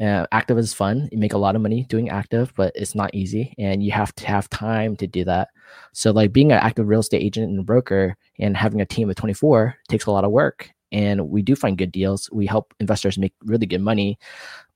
[0.00, 1.08] Uh, active is fun.
[1.10, 4.14] You make a lot of money doing active, but it's not easy, and you have
[4.16, 5.48] to have time to do that.
[5.92, 9.16] So, like being an active real estate agent and broker and having a team of
[9.16, 10.70] 24 takes a lot of work.
[10.92, 12.30] And we do find good deals.
[12.32, 14.18] We help investors make really good money,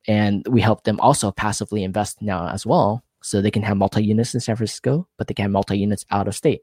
[0.08, 4.02] and we help them also passively invest now as well so they can have multi
[4.02, 6.62] units in San Francisco, but they can have multi units out of state.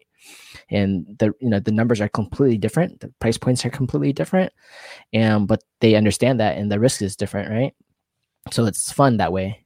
[0.70, 3.00] And the you know the numbers are completely different.
[3.00, 4.52] The price points are completely different,
[5.14, 7.74] and but they understand that, and the risk is different, right?
[8.52, 9.66] So it's fun that way.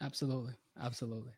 [0.00, 1.32] Absolutely, absolutely.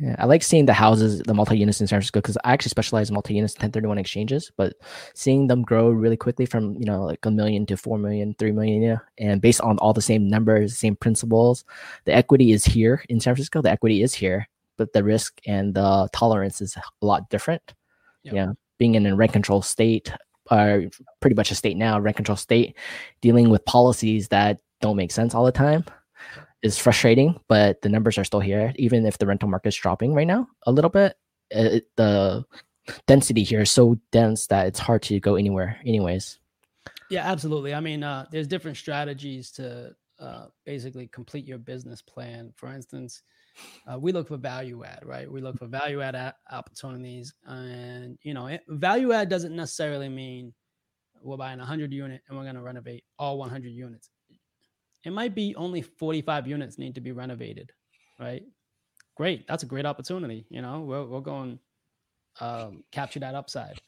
[0.00, 2.70] Yeah, I like seeing the houses, the multi units in San Francisco because I actually
[2.70, 4.74] specialize in multi units, 1031 exchanges, but
[5.14, 8.52] seeing them grow really quickly from, you know, like a million to 4 million, 3
[8.52, 11.64] million, yeah, and based on all the same numbers, same principles,
[12.06, 13.60] the equity is here in San Francisco.
[13.60, 14.48] The equity is here,
[14.78, 17.74] but the risk and the tolerance is a lot different.
[18.22, 18.34] Yep.
[18.34, 18.52] Yeah.
[18.78, 20.10] Being in a rent control state,
[20.50, 20.84] or
[21.20, 22.74] pretty much a state now, rent control state,
[23.20, 25.84] dealing with policies that don't make sense all the time
[26.62, 28.72] is frustrating, but the numbers are still here.
[28.76, 31.16] Even if the rental market is dropping right now a little bit,
[31.50, 32.44] it, the
[33.06, 36.38] density here is so dense that it's hard to go anywhere, anyways.
[37.10, 37.74] Yeah, absolutely.
[37.74, 42.52] I mean, uh, there's different strategies to uh, basically complete your business plan.
[42.56, 43.22] For instance,
[43.90, 45.30] uh, we look for value add, right?
[45.30, 50.54] We look for value add opportunities, and you know, it, value add doesn't necessarily mean
[51.22, 54.08] we're buying a 100 unit and we're going to renovate all 100 units
[55.04, 57.72] it might be only 45 units need to be renovated,
[58.18, 58.42] right?
[59.16, 59.46] Great.
[59.46, 60.46] That's a great opportunity.
[60.50, 61.58] You know, we're, we're going
[62.40, 63.78] um, capture that upside.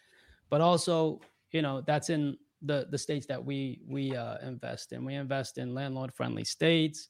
[0.50, 1.20] But also,
[1.52, 5.04] you know, that's in the the states that we we uh, invest in.
[5.04, 7.08] We invest in landlord friendly states,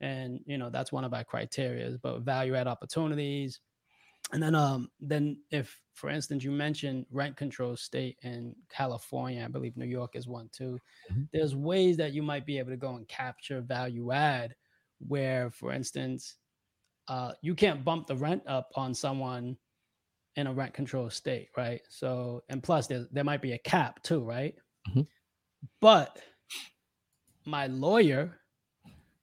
[0.00, 1.98] and you know that's one of our criterias.
[2.00, 3.60] But value add opportunities,
[4.32, 9.48] and then um then if for instance you mentioned rent control state in california i
[9.48, 10.78] believe new york is one too
[11.10, 11.22] mm-hmm.
[11.32, 14.54] there's ways that you might be able to go and capture value add
[15.06, 16.36] where for instance
[17.08, 19.56] uh you can't bump the rent up on someone
[20.36, 24.02] in a rent control state right so and plus there, there might be a cap
[24.02, 24.54] too right
[24.88, 25.02] mm-hmm.
[25.80, 26.18] but
[27.44, 28.38] my lawyer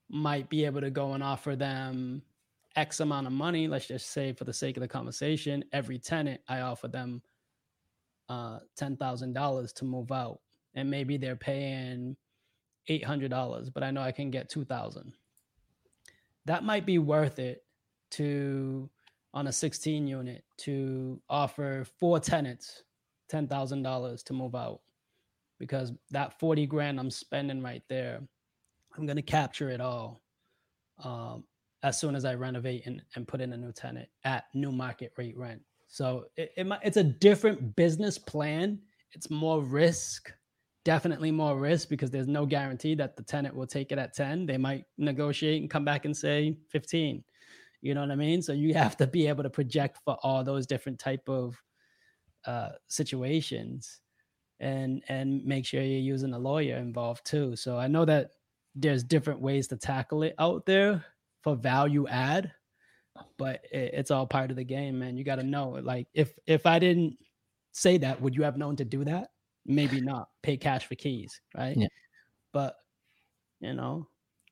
[0.09, 2.21] might be able to go and offer them
[2.75, 6.41] X amount of money, let's just say for the sake of the conversation, every tenant,
[6.47, 7.21] I offer them
[8.29, 10.39] uh, $10,000 to move out.
[10.73, 12.15] And maybe they're paying
[12.89, 15.13] $800, but I know I can get 2000
[16.45, 17.63] That might be worth it
[18.11, 18.89] to,
[19.33, 22.83] on a 16 unit, to offer four tenants
[23.31, 24.79] $10,000 to move out.
[25.59, 28.21] Because that 40 grand I'm spending right there,
[28.97, 30.21] I'm going to capture it all.
[31.03, 31.43] Um,
[31.83, 35.13] as soon as I renovate and, and put in a new tenant at new market
[35.17, 35.61] rate rent.
[35.87, 38.79] So it, it it's a different business plan.
[39.13, 40.31] It's more risk,
[40.85, 44.45] definitely more risk because there's no guarantee that the tenant will take it at 10.
[44.45, 47.23] They might negotiate and come back and say 15.
[47.81, 48.41] You know what I mean?
[48.41, 51.61] So you have to be able to project for all those different type of
[52.45, 54.01] uh, situations
[54.59, 57.55] and and make sure you're using a lawyer involved too.
[57.55, 58.31] So I know that
[58.75, 61.03] there's different ways to tackle it out there
[61.43, 62.51] for value add,
[63.37, 65.17] but it, it's all part of the game, man.
[65.17, 65.79] You got to know.
[65.81, 67.17] Like if if I didn't
[67.71, 69.29] say that, would you have known to do that?
[69.65, 70.29] Maybe not.
[70.43, 71.77] Pay cash for keys, right?
[71.77, 71.87] Yeah.
[72.53, 72.75] But
[73.59, 74.07] you know,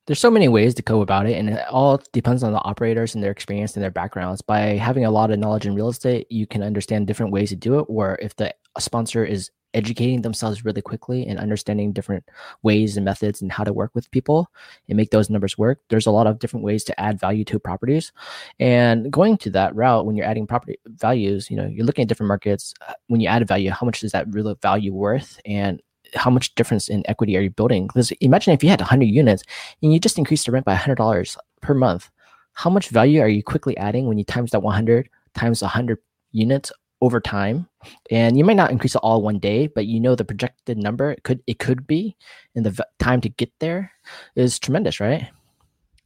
[0.10, 3.14] there's so many ways to go about it and it all depends on the operators
[3.14, 6.26] and their experience and their backgrounds by having a lot of knowledge in real estate
[6.32, 10.66] you can understand different ways to do it Where if the sponsor is educating themselves
[10.66, 12.24] really quickly and understanding different
[12.64, 14.48] ways and methods and how to work with people
[14.88, 15.80] and make those numbers work.
[15.90, 18.12] There's a lot of different ways to add value to properties.
[18.60, 22.10] And going to that route, when you're adding property values, you know, you're looking at
[22.10, 22.74] different markets.
[22.88, 25.40] Uh, when you add value, how much is that real value worth?
[25.46, 25.82] And
[26.16, 27.88] how much difference in equity are you building?
[27.88, 29.44] Because imagine if you had 100 units
[29.84, 32.10] and you just increased the rent by $100 per month,
[32.54, 36.00] how much value are you quickly adding when you times that 100 times 100
[36.32, 36.72] units
[37.02, 37.68] over time
[38.12, 41.12] and you might not increase it all one day but you know the projected number
[41.12, 42.16] it could it could be
[42.56, 43.92] and the v- time to get there
[44.36, 45.30] is tremendous right?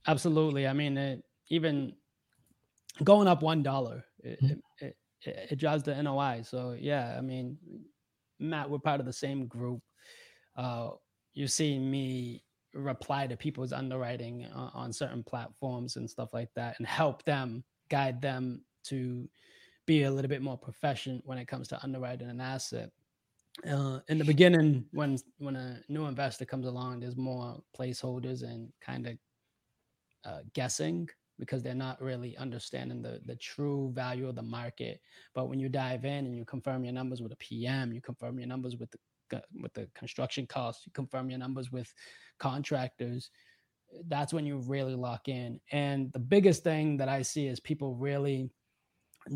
[0.07, 0.67] Absolutely.
[0.67, 1.93] I mean it, even
[3.03, 4.85] going up one dollar it, mm-hmm.
[4.85, 7.57] it, it, it, drives the noi so yeah i mean
[8.39, 9.81] matt we're part of the same group.
[10.55, 10.89] Uh
[11.33, 12.43] you see me
[12.75, 17.63] reply to people's underwriting uh, on certain platforms and stuff like that and help them
[17.89, 19.27] guide them to
[19.85, 22.89] be a little bit more proficient when it comes to underwriting an asset.
[23.69, 28.71] Uh, in the beginning, when when a new investor comes along, there's more placeholders and
[28.81, 29.17] kind of
[30.25, 31.07] uh, guessing
[31.39, 35.01] because they're not really understanding the the true value of the market.
[35.35, 38.39] But when you dive in and you confirm your numbers with a PM, you confirm
[38.39, 38.97] your numbers with the
[39.61, 41.93] with the construction costs, you confirm your numbers with
[42.39, 43.29] contractors.
[44.07, 45.59] That's when you really lock in.
[45.71, 48.49] And the biggest thing that I see is people really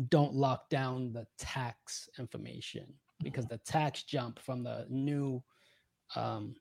[0.08, 2.86] don't lock down the tax information
[3.22, 3.54] because mm-hmm.
[3.54, 5.42] the tax jump from the new
[6.16, 6.54] um,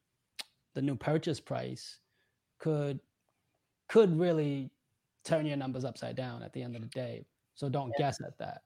[0.75, 1.97] the new purchase price
[2.59, 2.99] could
[3.89, 4.69] could really
[5.23, 7.25] turn your numbers upside down at the end of the day.
[7.55, 8.07] So don't yeah.
[8.07, 8.61] guess at that.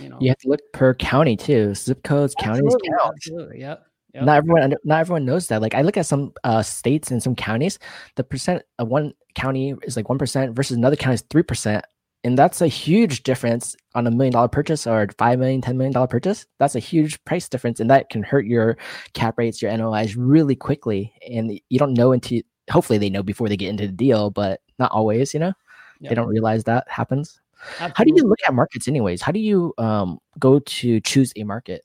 [0.00, 1.74] You know, you have to look per county too.
[1.74, 3.14] Zip codes, counties, count.
[3.16, 3.84] Absolutely, yep.
[4.14, 4.24] Yep.
[4.24, 5.60] Not everyone, not everyone knows that.
[5.60, 7.78] Like I look at some uh, states and some counties,
[8.14, 11.84] the percent of one county is like one percent versus another county is three percent
[12.26, 15.92] and that's a huge difference on a million dollar purchase or five million, ten million
[15.92, 16.44] dollar purchase.
[16.58, 18.76] That's a huge price difference, and that can hurt your
[19.12, 21.14] cap rates, your NOIs really quickly.
[21.30, 24.60] And you don't know until hopefully they know before they get into the deal, but
[24.80, 25.34] not always.
[25.34, 25.52] You know,
[26.00, 26.08] yep.
[26.08, 27.40] they don't realize that happens.
[27.78, 27.94] Absolutely.
[27.96, 29.22] How do you look at markets, anyways?
[29.22, 31.84] How do you um, go to choose a market?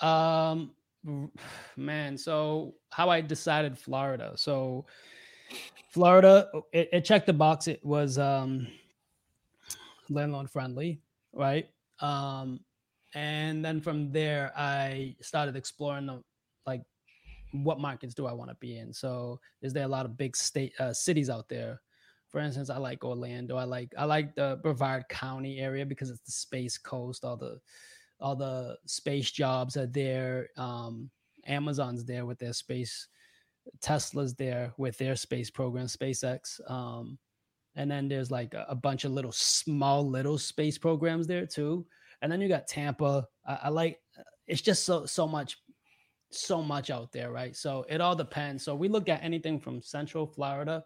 [0.00, 0.72] Um,
[1.76, 4.32] man, so how I decided Florida.
[4.34, 4.84] So
[5.90, 7.68] Florida, it, it checked the box.
[7.68, 8.66] It was um
[10.08, 11.00] landlord friendly,
[11.32, 11.68] right?
[12.00, 12.60] Um,
[13.14, 16.22] and then from there, I started exploring the,
[16.66, 16.82] like
[17.52, 18.92] what markets do I want to be in.
[18.92, 21.80] So is there a lot of big state uh, cities out there?
[22.28, 23.56] For instance, I like Orlando.
[23.56, 27.24] I like I like the Brevard County area because it's the space coast.
[27.24, 27.60] All the
[28.20, 30.48] all the space jobs are there.
[30.56, 31.10] Um,
[31.46, 33.06] Amazon's there with their space.
[33.80, 36.60] Tesla's there with their space program, SpaceX.
[36.68, 37.18] Um,
[37.76, 41.86] and then there's like a, a, bunch of little small little space programs there too.
[42.22, 43.26] And then you got tampa.
[43.46, 44.00] I, I, like
[44.46, 45.58] it's just so so much
[46.30, 47.56] so much out there right?
[47.56, 48.64] So it all depends.
[48.64, 50.84] So we look at anything from central florida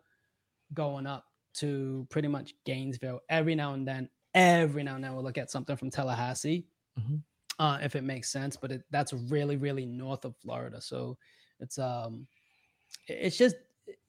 [0.74, 1.24] going up
[1.54, 3.20] to pretty much gainesville.
[3.28, 6.66] Every now and then every now and then we'll look at something from tallahassee
[7.00, 7.16] mm-hmm.
[7.58, 10.80] uh, if it makes sense but it, that's really really north of florida.
[10.80, 11.16] So
[11.60, 12.26] it's um
[13.06, 13.56] it's just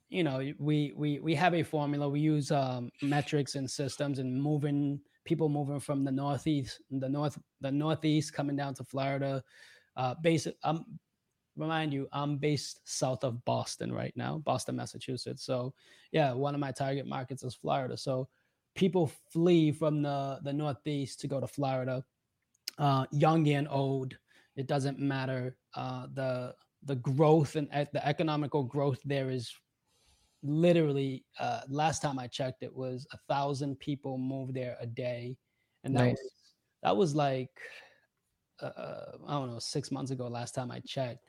[0.09, 2.09] you know we we we have a formula.
[2.09, 7.37] We use um, metrics and systems and moving people moving from the northeast the north
[7.61, 9.43] the northeast coming down to florida.
[9.95, 10.85] Uh basic um
[11.55, 15.43] remind you i'm based south of boston right now boston massachusetts.
[15.43, 15.73] So
[16.11, 17.95] yeah one of my target markets is florida.
[17.95, 18.27] So
[18.75, 22.03] people flee from the the northeast to go to florida.
[22.79, 24.17] Uh young and old
[24.55, 25.55] it doesn't matter.
[25.75, 29.53] Uh the the growth and the economical growth there is
[30.43, 35.37] literally uh, last time I checked, it was a thousand people move there a day,
[35.83, 36.11] and that nice.
[36.11, 36.31] was
[36.83, 37.51] that was like
[38.61, 40.27] uh, uh, I don't know six months ago.
[40.27, 41.23] Last time I checked,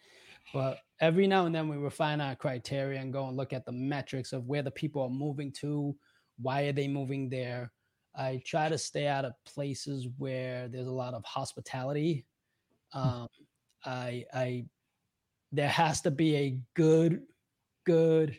[0.53, 3.73] but every now and then we refine our criteria and go and look at the
[3.73, 5.95] metrics of where the people are moving to,
[6.41, 7.73] why are they moving there?
[8.15, 12.25] I try to stay out of places where there's a lot of hospitality.
[12.93, 12.99] Hmm.
[12.99, 13.29] Um,
[13.85, 14.65] I, I,
[15.53, 17.23] there has to be a good,
[17.87, 18.37] good,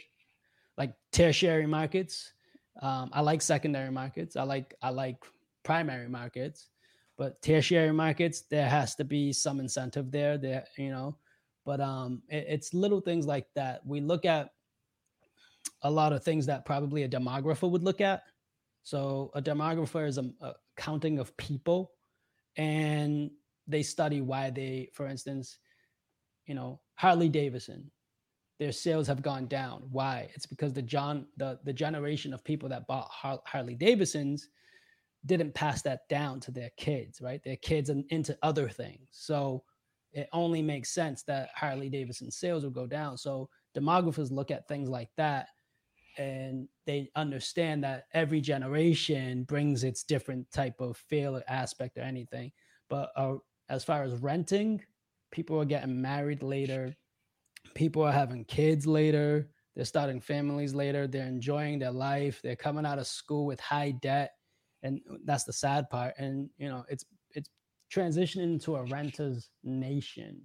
[0.78, 2.34] like tertiary markets.
[2.82, 4.36] Um, I like secondary markets.
[4.36, 5.17] I like, I like
[5.63, 6.69] primary markets,
[7.17, 10.38] but tertiary markets, there has to be some incentive there.
[10.38, 11.17] There, you know,
[11.65, 13.86] but um, it, it's little things like that.
[13.86, 14.51] We look at
[15.84, 18.24] a lot of things that probably a demographer would look at.
[18.84, 21.91] So a demographer is a, a counting of people,
[22.57, 23.30] and
[23.67, 25.59] they study why they, for instance,
[26.45, 27.91] you know, Harley Davidson,
[28.62, 29.82] their sales have gone down.
[29.91, 30.30] Why?
[30.36, 34.49] It's because the John the the generation of people that bought Har- Harley Davidsons
[35.26, 37.43] didn't pass that down to their kids, right?
[37.43, 39.07] Their kids and into other things.
[39.09, 39.64] So
[40.14, 43.18] it only makes sense that Harley Davidson sales will go down.
[43.18, 45.47] So demographers look at things like that
[46.20, 52.01] and they understand that every generation brings its different type of feel or aspect or
[52.01, 52.51] anything.
[52.91, 53.38] But uh,
[53.70, 54.84] as far as renting,
[55.32, 56.95] people are getting married later,
[57.74, 62.86] people are having kids later, they're starting families later, they're enjoying their life, they're coming
[62.86, 64.32] out of school with high debt,
[64.84, 66.13] and that's the sad part.
[66.17, 67.49] And you know, it's it's
[67.93, 70.41] transitioning into a renter's nation.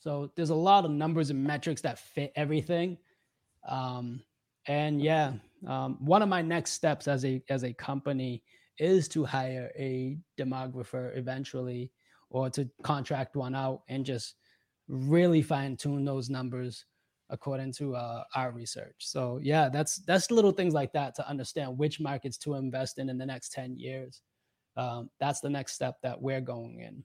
[0.00, 2.98] So there's a lot of numbers and metrics that fit everything.
[3.68, 4.22] Um,
[4.66, 5.32] and yeah,
[5.66, 8.42] um, one of my next steps as a as a company
[8.78, 11.90] is to hire a demographer eventually,
[12.30, 14.34] or to contract one out and just
[14.88, 16.84] really fine tune those numbers
[17.30, 18.96] according to uh, our research.
[18.98, 23.08] So yeah, that's that's little things like that to understand which markets to invest in
[23.08, 24.22] in the next ten years.
[24.76, 27.02] Um, that's the next step that we're going in.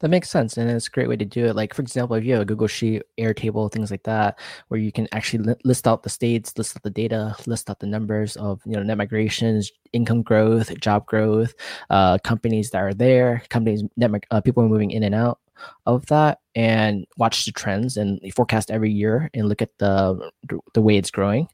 [0.00, 1.56] That makes sense, and it's a great way to do it.
[1.56, 4.38] Like, for example, if you have a Google Sheet, Airtable, things like that,
[4.68, 7.86] where you can actually list out the states, list out the data, list out the
[7.86, 11.54] numbers of you know net migrations, income growth, job growth,
[11.90, 15.40] uh, companies that are there, companies net uh, people are moving in and out
[15.86, 20.30] of that, and watch the trends and forecast every year and look at the
[20.74, 21.48] the way it's growing.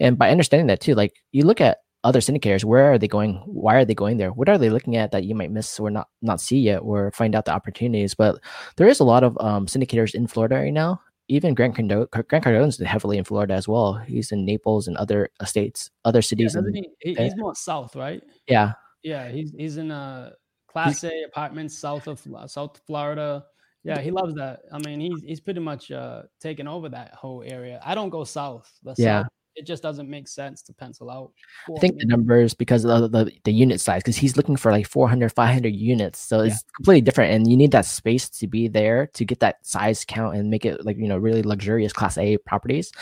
[0.00, 3.42] And by understanding that too, like you look at other syndicators where are they going?
[3.46, 4.30] Why are they going there?
[4.30, 7.10] What are they looking at that you might miss or not not see yet or
[7.12, 8.14] find out the opportunities?
[8.14, 8.38] But
[8.76, 11.00] there is a lot of um, syndicators in florida right now.
[11.28, 13.94] Even grant cardone grant cardone's heavily in florida as well.
[13.94, 18.22] He's in naples and other states other cities yeah, in, he, he's more south right?
[18.46, 18.74] Yeah.
[19.02, 20.32] Yeah he's he's in a
[20.74, 23.44] class a apartments south of south florida
[23.84, 24.60] yeah, he loves that.
[24.72, 27.80] I mean, he's he's pretty much uh taken over that whole area.
[27.84, 28.72] I don't go south.
[28.82, 29.22] The yeah.
[29.22, 31.32] South it just doesn't make sense to pencil out.
[31.74, 34.72] I think the numbers because of the, the, the unit size, because he's looking for
[34.72, 36.18] like 400, 500 units.
[36.18, 37.32] So it's completely different.
[37.32, 40.64] And you need that space to be there to get that size count and make
[40.64, 42.92] it like, you know, really luxurious class A properties.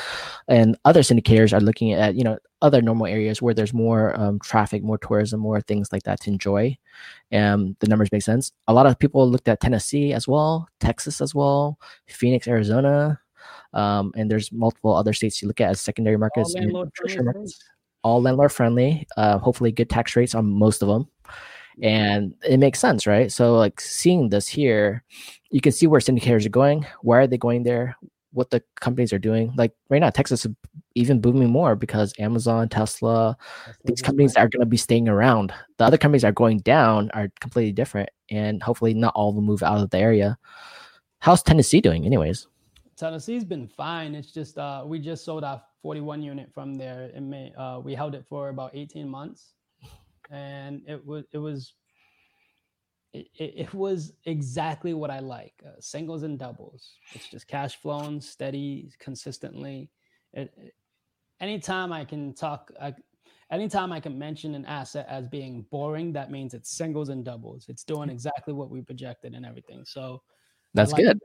[0.49, 4.39] And other syndicators are looking at, you know, other normal areas where there's more um,
[4.41, 6.77] traffic, more tourism, more things like that to enjoy.
[7.31, 8.53] And the numbers make sense.
[8.69, 13.19] A lot of people looked at Tennessee as well, Texas as well, Phoenix, Arizona,
[13.75, 16.91] um, and there's multiple other states you look at as secondary markets, all landlord,
[17.21, 17.65] markets,
[18.03, 19.07] all landlord friendly.
[19.17, 21.09] Uh, hopefully, good tax rates on most of them,
[21.83, 23.33] and it makes sense, right?
[23.33, 25.05] So, like seeing this here,
[25.51, 26.87] you can see where syndicators are going.
[27.03, 27.97] Why are they going there?
[28.33, 29.53] What the companies are doing.
[29.57, 30.53] Like right now, Texas is
[30.95, 33.37] even booming more because Amazon, Tesla,
[33.85, 35.53] these companies are going to be staying around.
[35.79, 39.63] The other companies are going down are completely different, and hopefully, not all them move
[39.63, 40.39] out of the area.
[41.21, 42.49] How's Tennessee doing, anyways?
[43.03, 44.15] Tennessee's been fine.
[44.15, 47.53] It's just uh, we just sold our 41 unit from there in May.
[47.59, 49.55] Uh, we held it for about 18 months,
[50.31, 51.75] and it was it was
[53.13, 55.53] it, it was exactly what I like.
[55.67, 56.93] Uh, singles and doubles.
[57.13, 59.91] It's just cash flowing steady, consistently.
[60.33, 60.75] It, it,
[61.41, 62.95] anytime I can talk, I,
[63.51, 67.67] anytime I can mention an asset as being boring, that means it's singles and doubles.
[67.69, 69.83] It's doing exactly what we projected and everything.
[69.85, 70.23] So
[70.73, 71.21] that's like good.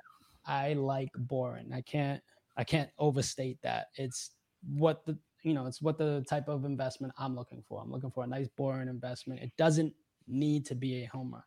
[0.47, 1.71] I like boring.
[1.73, 2.21] I can't
[2.57, 3.87] I can't overstate that.
[3.95, 4.31] It's
[4.67, 7.81] what the you know, it's what the type of investment I'm looking for.
[7.81, 9.41] I'm looking for a nice boring investment.
[9.41, 9.93] It doesn't
[10.27, 11.45] need to be a homer.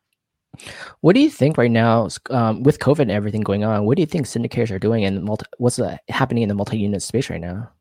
[1.01, 3.85] What do you think right now um, with COVID and everything going on?
[3.85, 7.01] What do you think syndicators are doing and multi- what's uh, happening in the multi-unit
[7.01, 7.71] space right now?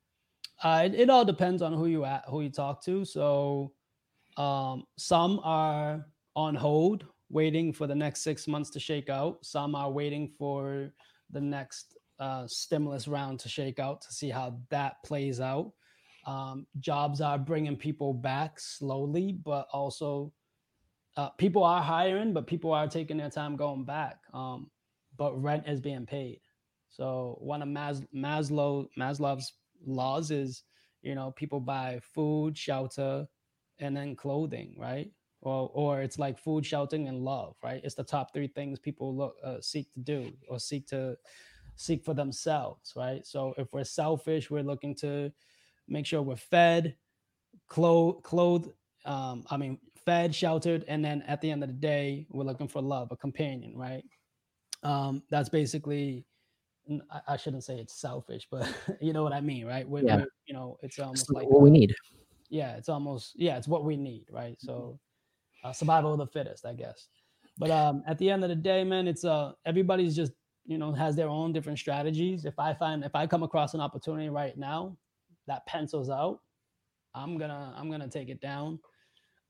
[0.63, 3.05] Uh, it, it, all depends on who you at, who you talk to.
[3.05, 3.73] So
[4.37, 6.07] um, some are
[6.37, 9.39] on hold, waiting for the next six months to shake out.
[9.43, 10.93] Some are waiting for
[11.33, 15.73] the next uh, stimulus round to shake out to see how that plays out.
[16.27, 20.33] Um, jobs are bringing people back slowly, but also
[21.17, 24.19] uh, people are hiring, but people are taking their time going back.
[24.35, 24.71] Um,
[25.17, 26.41] but rent is being paid.
[26.91, 29.53] So one of Mas- Maslow Maslow's
[29.87, 30.63] laws is,
[31.03, 33.27] you know, people buy food, shelter,
[33.79, 35.11] and then clothing, right?
[35.43, 37.81] Or or it's like food, sheltering, and love, right?
[37.83, 41.17] It's the top three things people look uh, seek to do or seek to
[41.77, 43.27] seek for themselves, right?
[43.27, 45.33] So if we're selfish, we're looking to
[45.89, 46.95] make sure we're fed,
[47.69, 48.71] clothed, clothed.
[49.07, 52.69] Um, I mean, fed, sheltered, and then at the end of the day, we're looking
[52.69, 54.05] for love, a companion, right?
[54.83, 56.27] Um, that's basically
[57.29, 58.69] I, shouldn't say it's selfish, but
[59.01, 59.89] you know what I mean, right?
[59.89, 60.17] We're, yeah.
[60.17, 61.95] We're, you know, it's almost it's like what we need.
[62.49, 64.57] Yeah, it's almost yeah, it's what we need, right?
[64.59, 64.95] So, mm-hmm.
[65.65, 67.09] Uh, survival of the fittest, I guess.
[67.59, 70.33] But um, at the end of the day, man, it's uh everybody's just
[70.67, 72.45] you know has their own different strategies.
[72.45, 74.97] If I find if I come across an opportunity right now
[75.47, 76.41] that pencils out,
[77.15, 78.79] I'm gonna I'm gonna take it down.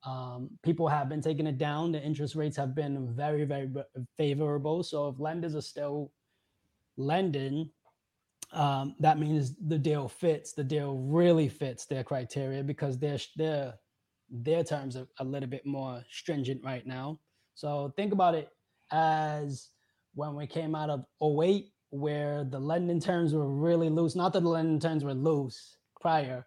[0.03, 1.91] Um, people have been taking it down.
[1.91, 3.69] The interest rates have been very very
[4.17, 4.83] favorable.
[4.83, 6.11] So if lenders are still
[6.97, 7.69] lending,
[8.51, 10.53] um, that means the deal fits.
[10.53, 13.75] The deal really fits their criteria because their their
[14.31, 17.19] their terms are a little bit more stringent right now.
[17.53, 18.49] So think about it
[18.91, 19.69] as
[20.13, 24.15] when we came out of 08, where the lending terms were really loose.
[24.15, 26.45] Not that the lending terms were loose prior,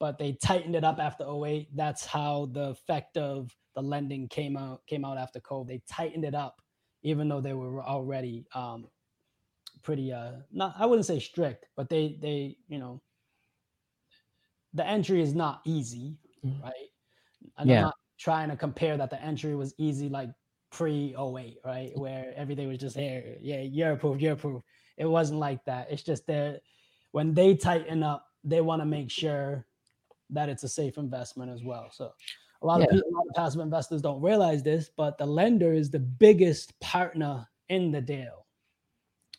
[0.00, 1.68] but they tightened it up after 08.
[1.74, 5.68] That's how the effect of the lending came out came out after COVID.
[5.68, 6.62] They tightened it up,
[7.02, 8.88] even though they were already um,
[9.82, 13.02] pretty uh not I wouldn't say strict, but they they you know
[14.74, 16.62] the entry is not easy, mm-hmm.
[16.62, 16.88] right?
[17.56, 20.30] I'm not trying to compare that the entry was easy like
[20.70, 21.92] pre 08, right?
[21.94, 24.64] Where everything was just here, yeah, you're approved, you're approved.
[24.96, 25.88] It wasn't like that.
[25.90, 26.62] It's just that
[27.12, 29.66] when they tighten up, they want to make sure
[30.30, 31.88] that it's a safe investment as well.
[31.92, 32.12] So
[32.62, 32.84] a lot, yeah.
[32.84, 35.98] of people, a lot of passive investors don't realize this, but the lender is the
[35.98, 38.46] biggest partner in the deal.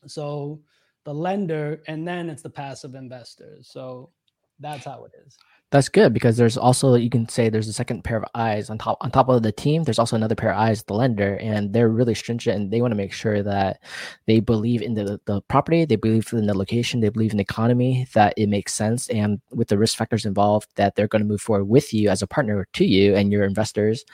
[0.05, 0.61] So
[1.03, 3.69] the lender, and then it's the passive investors.
[3.71, 4.11] So
[4.59, 5.37] that's how it is
[5.69, 8.77] that's good because there's also you can say there's a second pair of eyes on
[8.77, 9.83] top on top of the team.
[9.83, 12.91] There's also another pair of eyes the lender and they're really stringent and they want
[12.91, 13.83] to make sure that
[14.27, 17.43] they believe in the, the property they believe in the location they believe in the
[17.43, 21.27] economy that it makes sense and with the risk factors involved that they're going to
[21.27, 24.05] move forward with you as a partner to you and your investors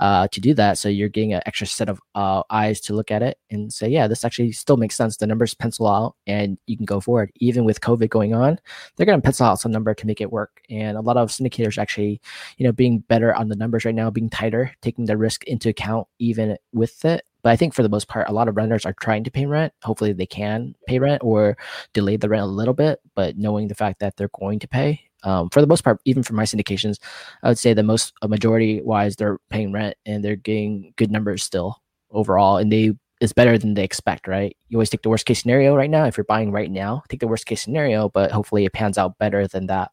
[0.00, 0.78] uh, to do that.
[0.78, 3.86] So you're getting an extra set of uh, eyes to look at it and say
[3.86, 5.18] yeah this actually still makes sense.
[5.18, 7.32] The numbers pencil out and you can go forward.
[7.36, 8.58] Even with covid going on
[8.96, 11.30] they're going to pencil out some number to make it work and a lot of
[11.30, 12.20] syndicators actually,
[12.56, 15.68] you know, being better on the numbers right now, being tighter, taking the risk into
[15.68, 17.24] account even with it.
[17.42, 19.46] But I think for the most part, a lot of renters are trying to pay
[19.46, 19.72] rent.
[19.82, 21.56] Hopefully, they can pay rent or
[21.92, 25.00] delay the rent a little bit, but knowing the fact that they're going to pay.
[25.24, 26.98] Um, for the most part, even for my syndications,
[27.42, 31.10] I would say the most a majority wise they're paying rent and they're getting good
[31.10, 34.56] numbers still overall, and they is better than they expect, right?
[34.68, 36.04] You always take the worst case scenario right now.
[36.06, 39.16] If you're buying right now, take the worst case scenario, but hopefully it pans out
[39.18, 39.92] better than that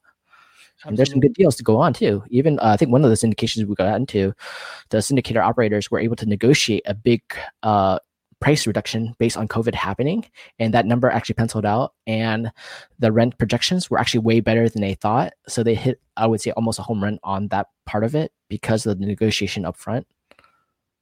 [0.85, 2.23] and there's some good deals to go on too.
[2.29, 4.33] Even uh, I think one of the syndications we got into,
[4.89, 7.21] the syndicator operators were able to negotiate a big
[7.63, 7.99] uh,
[8.39, 10.25] price reduction based on COVID happening,
[10.57, 11.93] and that number actually penciled out.
[12.07, 12.51] And
[12.99, 15.33] the rent projections were actually way better than they thought.
[15.47, 18.31] So they hit, I would say, almost a home run on that part of it
[18.47, 20.07] because of the negotiation up front.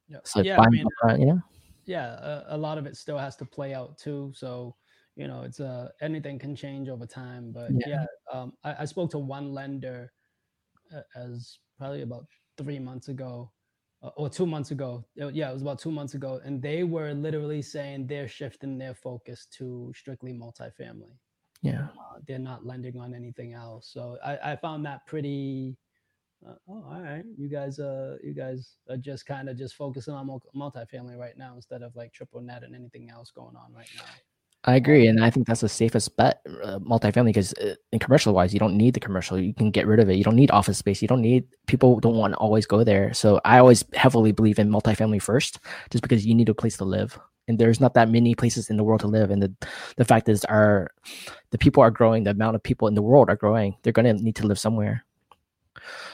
[0.09, 1.41] Yeah, so yeah, I mean, upfront, you know,
[1.85, 4.31] yeah, a, a lot of it still has to play out too.
[4.35, 4.75] So
[5.17, 8.85] you know it's uh anything can change over time but yeah, yeah um I, I,
[8.85, 10.13] spoke to one lender
[10.95, 12.25] uh, as probably about
[12.57, 13.51] three months ago
[14.03, 17.13] uh, or two months ago yeah it was about two months ago and they were
[17.13, 21.17] literally saying they're shifting their focus to strictly multifamily.
[21.63, 21.87] Yeah.
[21.99, 25.75] Uh, they're not lending on anything else so i, I found that pretty
[26.47, 30.13] uh, oh all right you guys uh you guys are just kind of just focusing
[30.13, 33.89] on multifamily right now instead of like triple net and anything else going on right
[33.97, 34.03] now
[34.67, 38.33] I agree, and I think that's the safest bet, uh, multifamily, because uh, in commercial
[38.33, 39.39] wise, you don't need the commercial.
[39.39, 40.17] You can get rid of it.
[40.17, 41.01] You don't need office space.
[41.01, 43.13] You don't need people don't want to always go there.
[43.13, 45.59] So I always heavily believe in multifamily first,
[45.89, 48.75] just because you need a place to live, and there's not that many places in
[48.75, 49.31] the world to live.
[49.31, 49.53] And the
[49.95, 50.91] the fact is, our
[51.51, 52.25] the people are growing.
[52.25, 53.73] The amount of people in the world are growing.
[53.83, 55.05] They're going to need to live somewhere.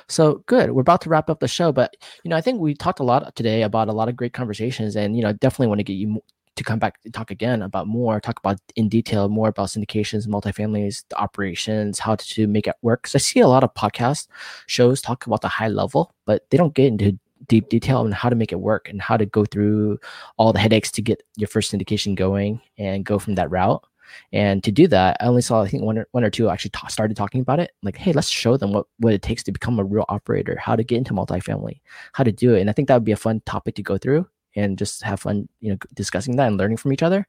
[0.08, 0.72] So good.
[0.72, 3.04] We're about to wrap up the show, but you know, I think we talked a
[3.04, 5.93] lot today about a lot of great conversations, and you know, definitely want to get
[5.93, 6.22] you
[6.56, 10.28] to come back and talk again about more, talk about in detail more about syndications,
[10.28, 13.04] multifamilies, the operations, how to make it work.
[13.04, 14.28] Because I see a lot of podcast
[14.68, 18.30] shows talk about the high level, but they don't get into deep detail on how
[18.30, 19.99] to make it work and how to go through
[20.38, 23.84] all the headaches to get your first syndication going and go from that route.
[24.32, 26.72] And to do that, I only saw I think one or, one or two actually
[26.72, 27.72] ta- started talking about it.
[27.82, 30.76] Like, hey, let's show them what what it takes to become a real operator, how
[30.76, 31.80] to get into multifamily,
[32.12, 32.62] how to do it.
[32.62, 35.20] And I think that would be a fun topic to go through and just have
[35.20, 37.28] fun, you know, discussing that and learning from each other.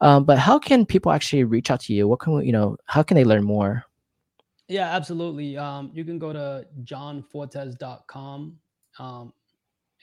[0.00, 2.08] Um, but how can people actually reach out to you?
[2.08, 3.84] What can we, you know, how can they learn more?
[4.68, 5.56] Yeah, absolutely.
[5.58, 8.58] Um, you can go to johnfortes.com.
[8.98, 9.32] Um,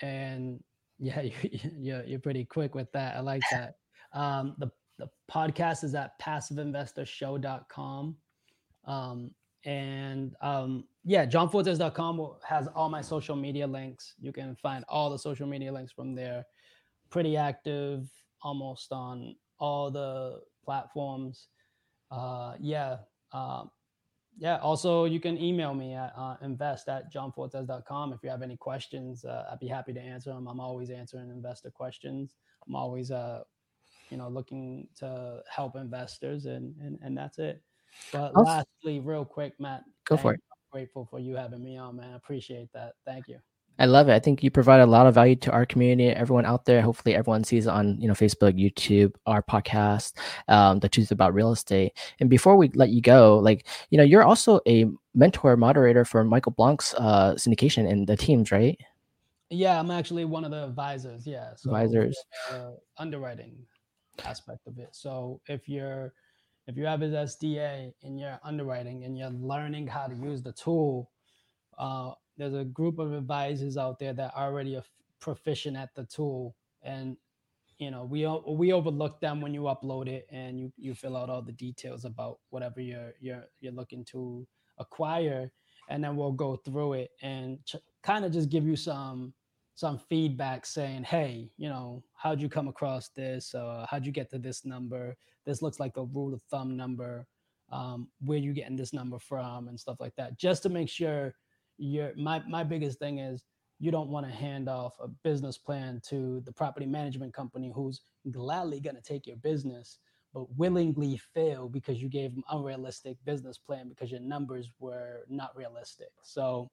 [0.01, 0.63] and
[0.99, 1.33] yeah, you,
[1.79, 3.15] you're, you're pretty quick with that.
[3.15, 3.75] I like that.
[4.13, 8.15] Um, the, the podcast is at passiveinvestorshow.com.
[8.85, 9.31] Um,
[9.63, 14.13] and um, yeah, johnfortes.com has all my social media links.
[14.19, 16.45] You can find all the social media links from there.
[17.09, 18.07] Pretty active,
[18.43, 21.47] almost on all the platforms.
[22.11, 22.97] Uh, yeah.
[23.33, 23.63] Uh,
[24.37, 24.57] yeah.
[24.57, 29.25] Also, you can email me at uh, invest at johnfortes.com if you have any questions.
[29.25, 30.47] Uh, I'd be happy to answer them.
[30.47, 32.35] I'm always answering investor questions.
[32.67, 33.41] I'm always, uh,
[34.11, 37.61] you know, looking to help investors, and and and that's it.
[38.11, 40.41] But lastly, real quick, Matt, go for it.
[40.71, 42.13] Grateful for you having me on, man.
[42.13, 42.93] I appreciate that.
[43.05, 43.39] Thank you.
[43.79, 44.13] I love it.
[44.13, 46.81] I think you provide a lot of value to our community, everyone out there.
[46.81, 50.13] Hopefully, everyone sees on you know Facebook, YouTube, our podcast,
[50.47, 51.93] um, the truth about real estate.
[52.19, 56.23] And before we let you go, like you know, you're also a mentor moderator for
[56.23, 58.79] Michael Blank's uh, syndication and the teams, right?
[59.49, 61.25] Yeah, I'm actually one of the advisors.
[61.25, 62.17] Yeah, so advisors,
[62.51, 63.57] uh, underwriting
[64.23, 64.89] aspect of it.
[64.91, 66.13] So if you're
[66.71, 70.53] if you have his SDA and you're underwriting and you're learning how to use the
[70.53, 71.11] tool,
[71.77, 74.83] uh, there's a group of advisors out there that are already are
[75.19, 77.17] proficient at the tool, and
[77.77, 81.29] you know we we overlook them when you upload it and you you fill out
[81.29, 84.47] all the details about whatever you're you're you're looking to
[84.77, 85.51] acquire,
[85.89, 89.33] and then we'll go through it and ch- kind of just give you some
[89.81, 93.55] some feedback saying, hey, you know, how'd you come across this?
[93.55, 95.17] Uh, how'd you get to this number?
[95.43, 97.25] This looks like a rule of thumb number.
[97.71, 101.33] Um, where you getting this number from and stuff like that, just to make sure
[101.77, 103.45] you're my my biggest thing is
[103.79, 108.01] you don't want to hand off a business plan to the property management company who's
[108.29, 109.99] gladly going to take your business
[110.33, 115.55] but willingly fail because you gave them unrealistic business plan because your numbers were not
[115.55, 116.69] realistic so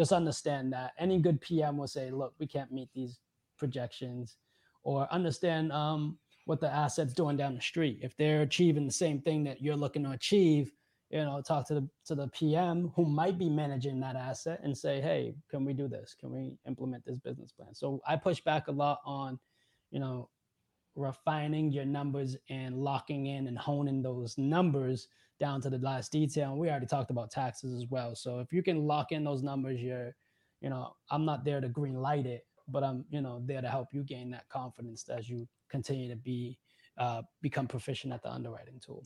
[0.00, 3.18] just understand that any good PM will say, look, we can't meet these
[3.58, 4.38] projections,
[4.82, 7.98] or understand um, what the asset's doing down the street.
[8.00, 10.72] If they're achieving the same thing that you're looking to achieve,
[11.10, 14.74] you know, talk to the to the PM who might be managing that asset and
[14.74, 16.16] say, hey, can we do this?
[16.18, 17.74] Can we implement this business plan?
[17.74, 19.38] So I push back a lot on,
[19.90, 20.30] you know,
[20.96, 25.08] refining your numbers and locking in and honing those numbers
[25.40, 26.52] down to the last detail.
[26.52, 28.14] And we already talked about taxes as well.
[28.14, 30.14] So if you can lock in those numbers, you're,
[30.60, 33.68] you know, I'm not there to green light it, but I'm, you know, there to
[33.68, 36.58] help you gain that confidence as you continue to be,
[36.98, 39.02] uh, become proficient at the underwriting tool.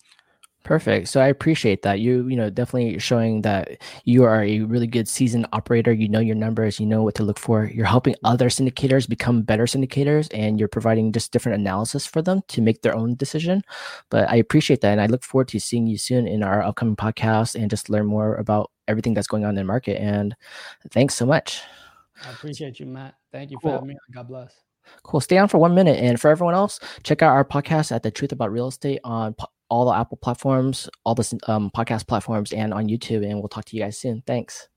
[0.65, 1.09] Perfect.
[1.09, 2.01] So I appreciate that.
[2.01, 5.93] You, you know, definitely showing that you are a really good seasoned operator.
[5.93, 7.67] You know your numbers, you know what to look for.
[7.67, 12.41] You're helping other syndicators become better syndicators and you're providing just different analysis for them
[12.49, 13.63] to make their own decision.
[14.09, 16.97] But I appreciate that and I look forward to seeing you soon in our upcoming
[16.97, 20.01] podcast and just learn more about everything that's going on in the market.
[20.01, 20.35] And
[20.93, 21.61] thanks so much.
[22.25, 23.17] I appreciate you, Matt.
[23.33, 23.97] Thank you for having me.
[24.15, 24.55] God bless.
[25.03, 25.21] Cool.
[25.21, 25.99] Stay on for one minute.
[25.99, 29.35] And for everyone else, check out our podcast at The Truth About Real Estate on
[29.69, 33.29] all the Apple platforms, all the um, podcast platforms, and on YouTube.
[33.29, 34.23] And we'll talk to you guys soon.
[34.27, 34.69] Thanks.